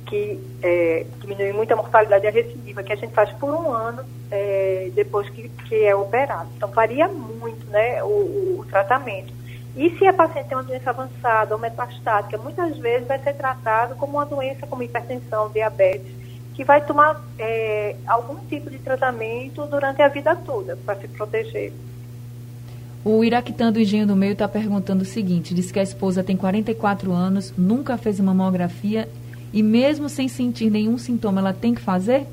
que 0.07 0.39
é, 0.63 1.07
diminui 1.21 1.53
muito 1.53 1.73
a 1.73 1.77
mortalidade 1.77 2.29
recidiva, 2.29 2.83
que 2.83 2.93
a 2.93 2.97
gente 2.97 3.15
faz 3.15 3.33
por 3.33 3.53
um 3.53 3.73
ano 3.73 4.05
é, 4.31 4.91
depois 4.95 5.29
que, 5.31 5.49
que 5.49 5.85
é 5.85 5.95
operado. 5.95 6.49
Então, 6.57 6.69
varia 6.71 7.09
muito 7.09 7.67
né, 7.67 8.03
o, 8.05 8.61
o, 8.61 8.67
tratamento. 8.71 9.33
E 9.75 9.91
se 9.99 10.07
a 10.07 10.13
paciente 10.13 10.49
tem 10.49 10.57
uma 10.57 10.65
doença 10.65 10.91
avançada 10.91 11.55
ou 11.55 11.61
metastática, 11.61 12.39
muitas 12.39 12.79
vezes 12.79 13.07
vai 13.07 13.19
ser 13.19 13.35
tratado 13.35 13.95
como 13.97 14.13
uma 14.17 14.25
doença 14.25 14.67
como 14.67 14.83
hipertensão, 14.83 15.51
diabetes, 15.51 16.16
que 16.57 16.65
vai 16.65 16.81
tomar 16.81 17.23
é, 17.39 17.95
algum 18.07 18.37
tipo 18.47 18.71
de 18.71 18.79
tratamento 18.79 19.67
durante 19.67 20.01
a 20.01 20.09
vida 20.09 20.35
toda 20.35 20.75
para 20.75 20.99
se 20.99 21.07
proteger. 21.07 21.71
O 23.05 23.23
Iraquitã 23.23 23.71
do 23.71 23.79
Engenho 23.79 24.07
do 24.07 24.17
Meio 24.17 24.33
está 24.33 24.49
perguntando 24.49 25.03
o 25.03 25.07
seguinte: 25.07 25.53
diz 25.53 25.71
que 25.71 25.79
a 25.79 25.83
esposa 25.83 26.25
tem 26.25 26.35
44 26.35 27.13
anos, 27.13 27.53
nunca 27.59 27.99
fez 27.99 28.19
uma 28.19 28.33
mamografia 28.33 29.07
e, 29.53 29.63
mesmo 29.63 30.09
sem 30.09 30.29
sentir 30.29 30.71
nenhum 30.71 30.97
sintoma, 30.97 31.41
ela 31.41 31.53
tem 31.53 31.75
que 31.75 31.81
fazer? 31.81 32.27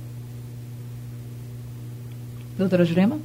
Doutora 2.57 2.85
Jurema? 2.85 3.19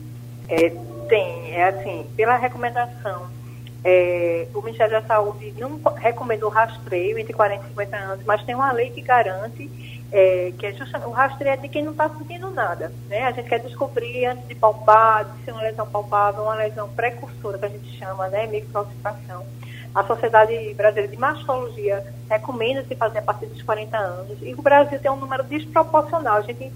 É, 0.48 0.70
tem, 1.08 1.52
é 1.52 1.68
assim, 1.68 2.06
pela 2.16 2.36
recomendação 2.36 3.38
é, 3.84 4.46
o 4.54 4.60
Ministério 4.60 5.00
da 5.00 5.02
Saúde 5.02 5.54
não 5.58 5.80
recomendou 5.94 6.50
rastreio 6.50 7.18
entre 7.18 7.32
40 7.32 7.64
e 7.64 7.68
50 7.68 7.96
anos, 7.96 8.24
mas 8.26 8.42
tem 8.42 8.54
uma 8.54 8.72
lei 8.72 8.90
que 8.90 9.00
garante 9.00 9.70
é, 10.10 10.52
que 10.58 10.66
é 10.66 10.72
justamente, 10.72 11.08
o 11.08 11.12
rastreio 11.12 11.54
é 11.54 11.56
de 11.56 11.68
quem 11.68 11.82
não 11.82 11.92
está 11.92 12.08
sentindo 12.08 12.50
nada. 12.50 12.92
Né? 13.08 13.24
A 13.24 13.32
gente 13.32 13.48
quer 13.48 13.60
descobrir 13.60 14.26
antes 14.26 14.46
de 14.48 14.54
palpar, 14.54 15.24
de 15.24 15.44
ser 15.44 15.52
uma 15.52 15.62
lesão 15.62 15.86
palpável, 15.86 16.44
uma 16.44 16.54
lesão 16.54 16.88
precursora, 16.88 17.58
que 17.58 17.66
a 17.66 17.68
gente 17.68 17.98
chama, 17.98 18.28
né, 18.28 18.46
microocitação. 18.46 19.44
A 19.94 20.04
Sociedade 20.04 20.74
Brasileira 20.74 21.08
de 21.10 21.18
Mastologia 21.18 22.04
recomenda 22.28 22.84
se 22.84 22.94
fazer 22.94 23.18
a 23.18 23.22
partir 23.22 23.46
dos 23.46 23.62
40 23.62 23.96
anos. 23.98 24.38
E 24.42 24.54
o 24.54 24.62
Brasil 24.62 24.98
tem 24.98 25.10
um 25.10 25.16
número 25.16 25.42
desproporcional. 25.44 26.36
A 26.36 26.42
gente, 26.42 26.70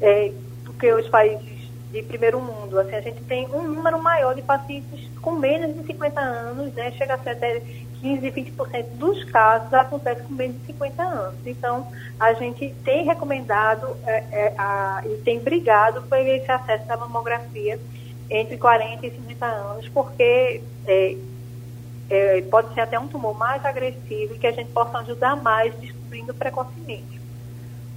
é, 0.00 0.32
do 0.64 0.72
que 0.72 0.92
os 0.92 1.08
países 1.08 1.57
de 1.90 2.02
primeiro 2.02 2.40
mundo. 2.40 2.78
Assim, 2.78 2.94
a 2.94 3.00
gente 3.00 3.22
tem 3.24 3.46
um 3.48 3.62
número 3.62 4.02
maior 4.02 4.34
de 4.34 4.42
pacientes 4.42 5.08
com 5.20 5.32
menos 5.32 5.74
de 5.74 5.84
50 5.86 6.20
anos, 6.20 6.72
né? 6.74 6.90
Chega 6.92 7.14
a 7.14 7.18
ser 7.18 7.30
até 7.30 7.62
15, 8.00 8.30
20% 8.30 8.86
dos 8.94 9.24
casos 9.24 9.72
acontece 9.74 10.22
com 10.22 10.34
menos 10.34 10.56
de 10.60 10.66
50 10.66 11.02
anos. 11.02 11.46
Então, 11.46 11.86
a 12.18 12.32
gente 12.34 12.74
tem 12.84 13.04
recomendado 13.04 13.96
é, 14.06 14.24
é, 14.30 14.54
a, 14.56 15.02
e 15.04 15.16
tem 15.18 15.40
brigado 15.40 16.02
por 16.02 16.18
esse 16.18 16.50
acesso 16.50 16.92
à 16.92 16.96
mamografia 16.96 17.78
entre 18.30 18.56
40 18.58 19.06
e 19.06 19.10
50 19.10 19.46
anos, 19.46 19.88
porque 19.88 20.62
é, 20.86 21.16
é, 22.10 22.42
pode 22.42 22.72
ser 22.74 22.82
até 22.82 22.98
um 22.98 23.08
tumor 23.08 23.36
mais 23.36 23.64
agressivo 23.64 24.34
e 24.34 24.38
que 24.38 24.46
a 24.46 24.52
gente 24.52 24.70
possa 24.70 24.98
ajudar 24.98 25.36
mais 25.36 25.74
descobrindo 25.76 26.34
precocemente. 26.34 27.17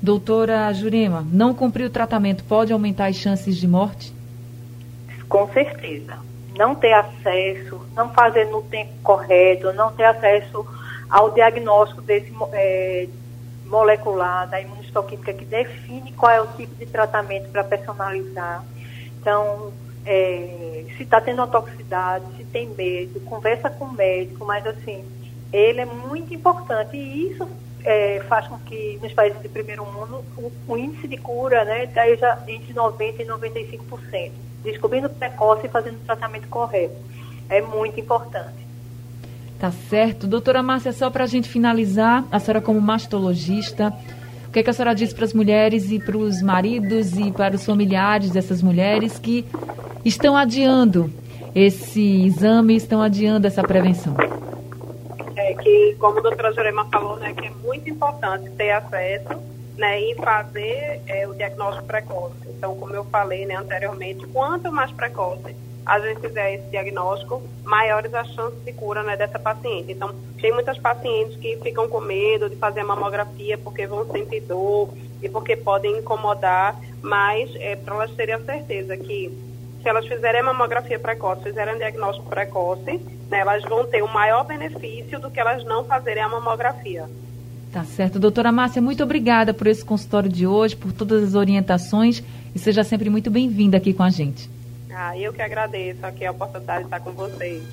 Doutora 0.02 0.74
Jurema, 0.74 1.26
não 1.32 1.54
cumprir 1.54 1.86
o 1.86 1.90
tratamento 1.90 2.44
pode 2.44 2.74
aumentar 2.74 3.06
as 3.06 3.16
chances 3.16 3.56
de 3.56 3.68
morte? 3.68 4.12
Com 5.30 5.48
certeza. 5.54 6.18
Não 6.58 6.74
ter 6.74 6.94
acesso, 6.94 7.80
não 7.96 8.10
fazer 8.10 8.46
no 8.46 8.64
tempo 8.64 8.92
correto, 9.04 9.72
não 9.74 9.92
ter 9.92 10.06
acesso 10.06 10.66
ao 11.08 11.32
diagnóstico 11.32 12.02
desse 12.02 12.34
é, 12.52 13.08
molecular, 13.66 14.50
da 14.50 14.60
imunistoquímica, 14.60 15.34
que 15.34 15.46
define 15.46 16.12
qual 16.14 16.32
é 16.32 16.42
o 16.42 16.48
tipo 16.48 16.74
de 16.76 16.86
tratamento 16.88 17.50
para 17.50 17.64
personalizar. 17.64 18.66
Então, 19.20 19.72
é, 20.06 20.86
se 20.98 21.04
está 21.04 21.22
tendo 21.22 21.46
toxicidade, 21.46 22.26
se 22.38 22.44
tem 22.46 22.68
medo, 22.70 23.20
conversa 23.22 23.70
com 23.70 23.86
o 23.86 23.94
médico, 23.94 24.46
mas 24.46 24.66
assim, 24.66 25.06
ele 25.54 25.82
é 25.82 25.86
muito 25.86 26.34
importante 26.34 26.98
e 26.98 27.32
isso 27.32 27.48
é, 27.84 28.22
faz 28.28 28.48
com 28.48 28.58
que 28.60 29.00
nos 29.02 29.14
países 29.14 29.42
de 29.42 29.50
primeiro 29.50 29.86
mundo 29.86 30.24
o, 30.38 30.52
o 30.68 30.78
índice 30.78 31.08
de 31.08 31.18
cura 31.18 31.64
né, 31.66 31.86
esteja 31.86 32.40
entre 32.48 32.74
90% 32.74 33.20
e 33.20 33.26
95%. 33.26 34.32
Descobrindo 34.64 35.10
precoce 35.10 35.66
e 35.66 35.70
fazendo 35.70 35.96
o 35.96 36.06
tratamento 36.06 36.48
correto. 36.48 36.96
É 37.50 37.62
muito 37.62 38.00
importante. 38.00 38.62
Tá 39.60 39.72
certo. 39.72 40.26
Doutora 40.28 40.64
Márcia, 40.64 40.92
só 40.92 41.10
para 41.10 41.24
a 41.24 41.28
gente 41.28 41.48
finalizar, 41.50 42.24
a 42.32 42.40
senhora 42.40 42.62
como 42.62 42.80
mastologista, 42.82 43.94
o 44.48 44.52
que, 44.52 44.60
é 44.60 44.64
que 44.64 44.70
a 44.70 44.74
senhora 44.74 44.94
diz 44.94 45.14
para 45.14 45.26
as 45.26 45.34
mulheres 45.34 45.92
e 45.92 46.00
para 46.00 46.18
os 46.18 46.42
maridos 46.42 47.18
e 47.18 47.32
para 47.32 47.56
os 47.56 47.66
familiares 47.66 48.32
dessas 48.32 48.62
mulheres 48.62 49.18
que 49.18 49.46
estão 50.04 50.36
adiando 50.36 51.12
esse 51.56 52.26
exame, 52.26 52.76
estão 52.76 53.02
adiando 53.02 53.48
essa 53.48 53.64
prevenção? 53.64 54.16
Que, 55.56 55.96
como 56.00 56.20
a 56.20 56.22
doutora 56.22 56.52
Jurema 56.54 56.86
falou, 56.86 57.18
né, 57.18 57.34
que 57.34 57.48
é 57.48 57.50
muito 57.50 57.90
importante 57.90 58.50
ter 58.52 58.72
acesso 58.72 59.40
né, 59.78 60.00
e 60.00 60.16
fazer 60.16 61.02
é, 61.08 61.28
o 61.28 61.34
diagnóstico 61.34 61.88
precoce. 61.88 62.36
Então, 62.48 62.76
como 62.76 62.94
eu 62.94 63.04
falei 63.06 63.46
né, 63.46 63.56
anteriormente, 63.56 64.26
quanto 64.28 64.72
mais 64.72 64.92
precoce 64.92 65.56
a 65.86 66.00
gente 66.00 66.22
fizer 66.22 66.54
esse 66.54 66.70
diagnóstico, 66.70 67.42
maiores 67.64 68.14
as 68.14 68.28
chances 68.34 68.64
de 68.64 68.72
cura 68.74 69.02
né, 69.02 69.18
dessa 69.18 69.40
paciente. 69.40 69.92
Então, 69.92 70.14
tem 70.40 70.54
muitas 70.54 70.78
pacientes 70.78 71.36
que 71.38 71.58
ficam 71.58 71.88
com 71.88 72.00
medo 72.00 72.50
de 72.50 72.56
fazer 72.56 72.82
a 72.82 72.86
mamografia 72.86 73.58
porque 73.58 73.88
vão 73.88 74.06
sentir 74.12 74.42
dor 74.42 74.90
e 75.22 75.30
porque 75.30 75.56
podem 75.56 75.98
incomodar, 75.98 76.80
mas 77.02 77.50
é, 77.56 77.76
para 77.76 77.96
elas 77.96 78.12
terem 78.12 78.36
a 78.36 78.40
certeza 78.40 78.96
que 78.96 79.36
se 79.82 79.90
elas 79.90 80.06
fizerem 80.06 80.42
a 80.42 80.44
mamografia 80.44 81.00
precoce, 81.00 81.44
fizerem 81.44 81.76
um 81.76 81.78
diagnóstico 81.78 82.30
precoce, 82.30 83.00
né, 83.32 83.40
elas 83.40 83.64
vão 83.64 83.88
ter 83.88 84.04
um 84.04 84.12
maior 84.12 84.44
benefício 84.44 85.20
do 85.20 85.32
que 85.32 85.40
elas 85.40 85.64
não 85.64 85.86
fazerem 85.86 86.22
a 86.22 86.28
mamografia. 86.28 87.10
Tá 87.72 87.86
certo. 87.86 88.20
Doutora 88.20 88.52
Márcia, 88.52 88.82
muito 88.82 89.02
obrigada 89.02 89.54
por 89.54 89.66
esse 89.66 89.84
consultório 89.84 90.30
de 90.30 90.46
hoje, 90.46 90.76
por 90.76 90.92
todas 90.92 91.24
as 91.24 91.34
orientações 91.34 92.22
e 92.54 92.60
seja 92.60 92.84
sempre 92.84 93.10
muito 93.10 93.32
bem-vinda 93.32 93.78
aqui 93.78 93.94
com 93.94 94.04
a 94.04 94.10
gente. 94.10 94.50
Ah, 94.94 95.18
eu 95.18 95.32
que 95.32 95.42
agradeço 95.42 96.06
aqui 96.06 96.26
a 96.26 96.32
oportunidade 96.32 96.80
de 96.80 96.86
estar 96.88 97.00
com 97.00 97.12
vocês. 97.14 97.64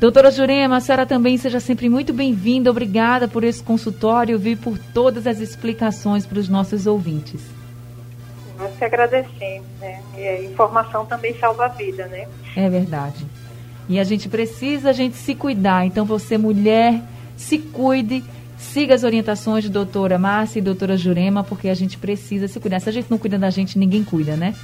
Doutora 0.00 0.32
Jurema, 0.32 0.78
a 0.78 0.80
senhora 0.80 1.06
também 1.06 1.38
seja 1.38 1.60
sempre 1.60 1.88
muito 1.88 2.12
bem-vinda. 2.12 2.68
Obrigada 2.68 3.28
por 3.28 3.44
esse 3.44 3.62
consultório 3.62 4.44
e 4.44 4.56
por 4.56 4.76
todas 4.76 5.24
as 5.28 5.38
explicações 5.38 6.26
para 6.26 6.40
os 6.40 6.48
nossos 6.48 6.88
ouvintes. 6.88 7.40
Nós 8.58 8.76
que 8.76 8.84
agradecemos, 8.84 9.68
né? 9.80 10.02
E 10.18 10.26
a 10.26 10.42
informação 10.42 11.06
também 11.06 11.38
salva 11.38 11.66
a 11.66 11.68
vida, 11.68 12.08
né? 12.08 12.26
É 12.56 12.68
verdade. 12.68 13.24
E 13.88 13.98
a 13.98 14.04
gente 14.04 14.28
precisa 14.28 14.90
a 14.90 14.92
gente 14.92 15.16
se 15.16 15.34
cuidar. 15.34 15.86
Então 15.86 16.04
você, 16.04 16.38
mulher, 16.38 17.02
se 17.36 17.58
cuide, 17.58 18.24
siga 18.56 18.94
as 18.94 19.04
orientações 19.04 19.64
de 19.64 19.70
doutora 19.70 20.18
Márcia 20.18 20.58
e 20.58 20.62
doutora 20.62 20.96
Jurema, 20.96 21.44
porque 21.44 21.68
a 21.68 21.74
gente 21.74 21.98
precisa 21.98 22.48
se 22.48 22.58
cuidar. 22.58 22.80
Se 22.80 22.88
a 22.88 22.92
gente 22.92 23.10
não 23.10 23.18
cuida 23.18 23.38
da 23.38 23.50
gente, 23.50 23.78
ninguém 23.78 24.02
cuida, 24.02 24.36
né? 24.36 24.54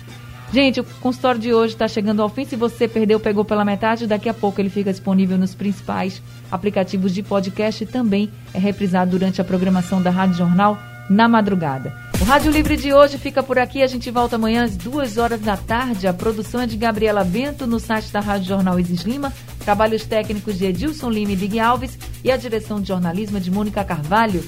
Gente, 0.52 0.80
o 0.80 0.84
consultório 1.00 1.40
de 1.40 1.54
hoje 1.54 1.74
está 1.74 1.86
chegando 1.86 2.20
ao 2.20 2.28
fim. 2.28 2.44
Se 2.44 2.56
você 2.56 2.88
perdeu, 2.88 3.20
pegou 3.20 3.44
pela 3.44 3.64
metade, 3.64 4.06
daqui 4.06 4.28
a 4.28 4.34
pouco 4.34 4.60
ele 4.60 4.68
fica 4.68 4.90
disponível 4.90 5.38
nos 5.38 5.54
principais 5.54 6.20
aplicativos 6.50 7.14
de 7.14 7.22
podcast 7.22 7.84
e 7.84 7.86
também 7.86 8.28
é 8.52 8.58
reprisado 8.58 9.12
durante 9.12 9.40
a 9.40 9.44
programação 9.44 10.02
da 10.02 10.10
Rádio 10.10 10.38
Jornal 10.38 10.76
na 11.08 11.28
madrugada. 11.28 12.09
Rádio 12.30 12.52
Livre 12.52 12.76
de 12.76 12.94
hoje 12.94 13.18
fica 13.18 13.42
por 13.42 13.58
aqui. 13.58 13.82
A 13.82 13.88
gente 13.88 14.08
volta 14.08 14.36
amanhã 14.36 14.62
às 14.62 14.76
duas 14.76 15.18
horas 15.18 15.40
da 15.40 15.56
tarde. 15.56 16.06
A 16.06 16.12
produção 16.12 16.60
é 16.60 16.66
de 16.66 16.76
Gabriela 16.76 17.24
Bento 17.24 17.66
no 17.66 17.80
site 17.80 18.12
da 18.12 18.20
Rádio 18.20 18.46
Jornal 18.46 18.78
Isis 18.78 19.00
Lima. 19.00 19.32
Trabalhos 19.64 20.04
técnicos 20.04 20.56
de 20.56 20.66
Edilson 20.66 21.10
Lima 21.10 21.32
e 21.32 21.36
Big 21.36 21.58
Alves. 21.58 21.98
E 22.22 22.30
a 22.30 22.36
direção 22.36 22.80
de 22.80 22.86
jornalismo 22.86 23.36
é 23.36 23.40
de 23.40 23.50
Mônica 23.50 23.82
Carvalho. 23.82 24.44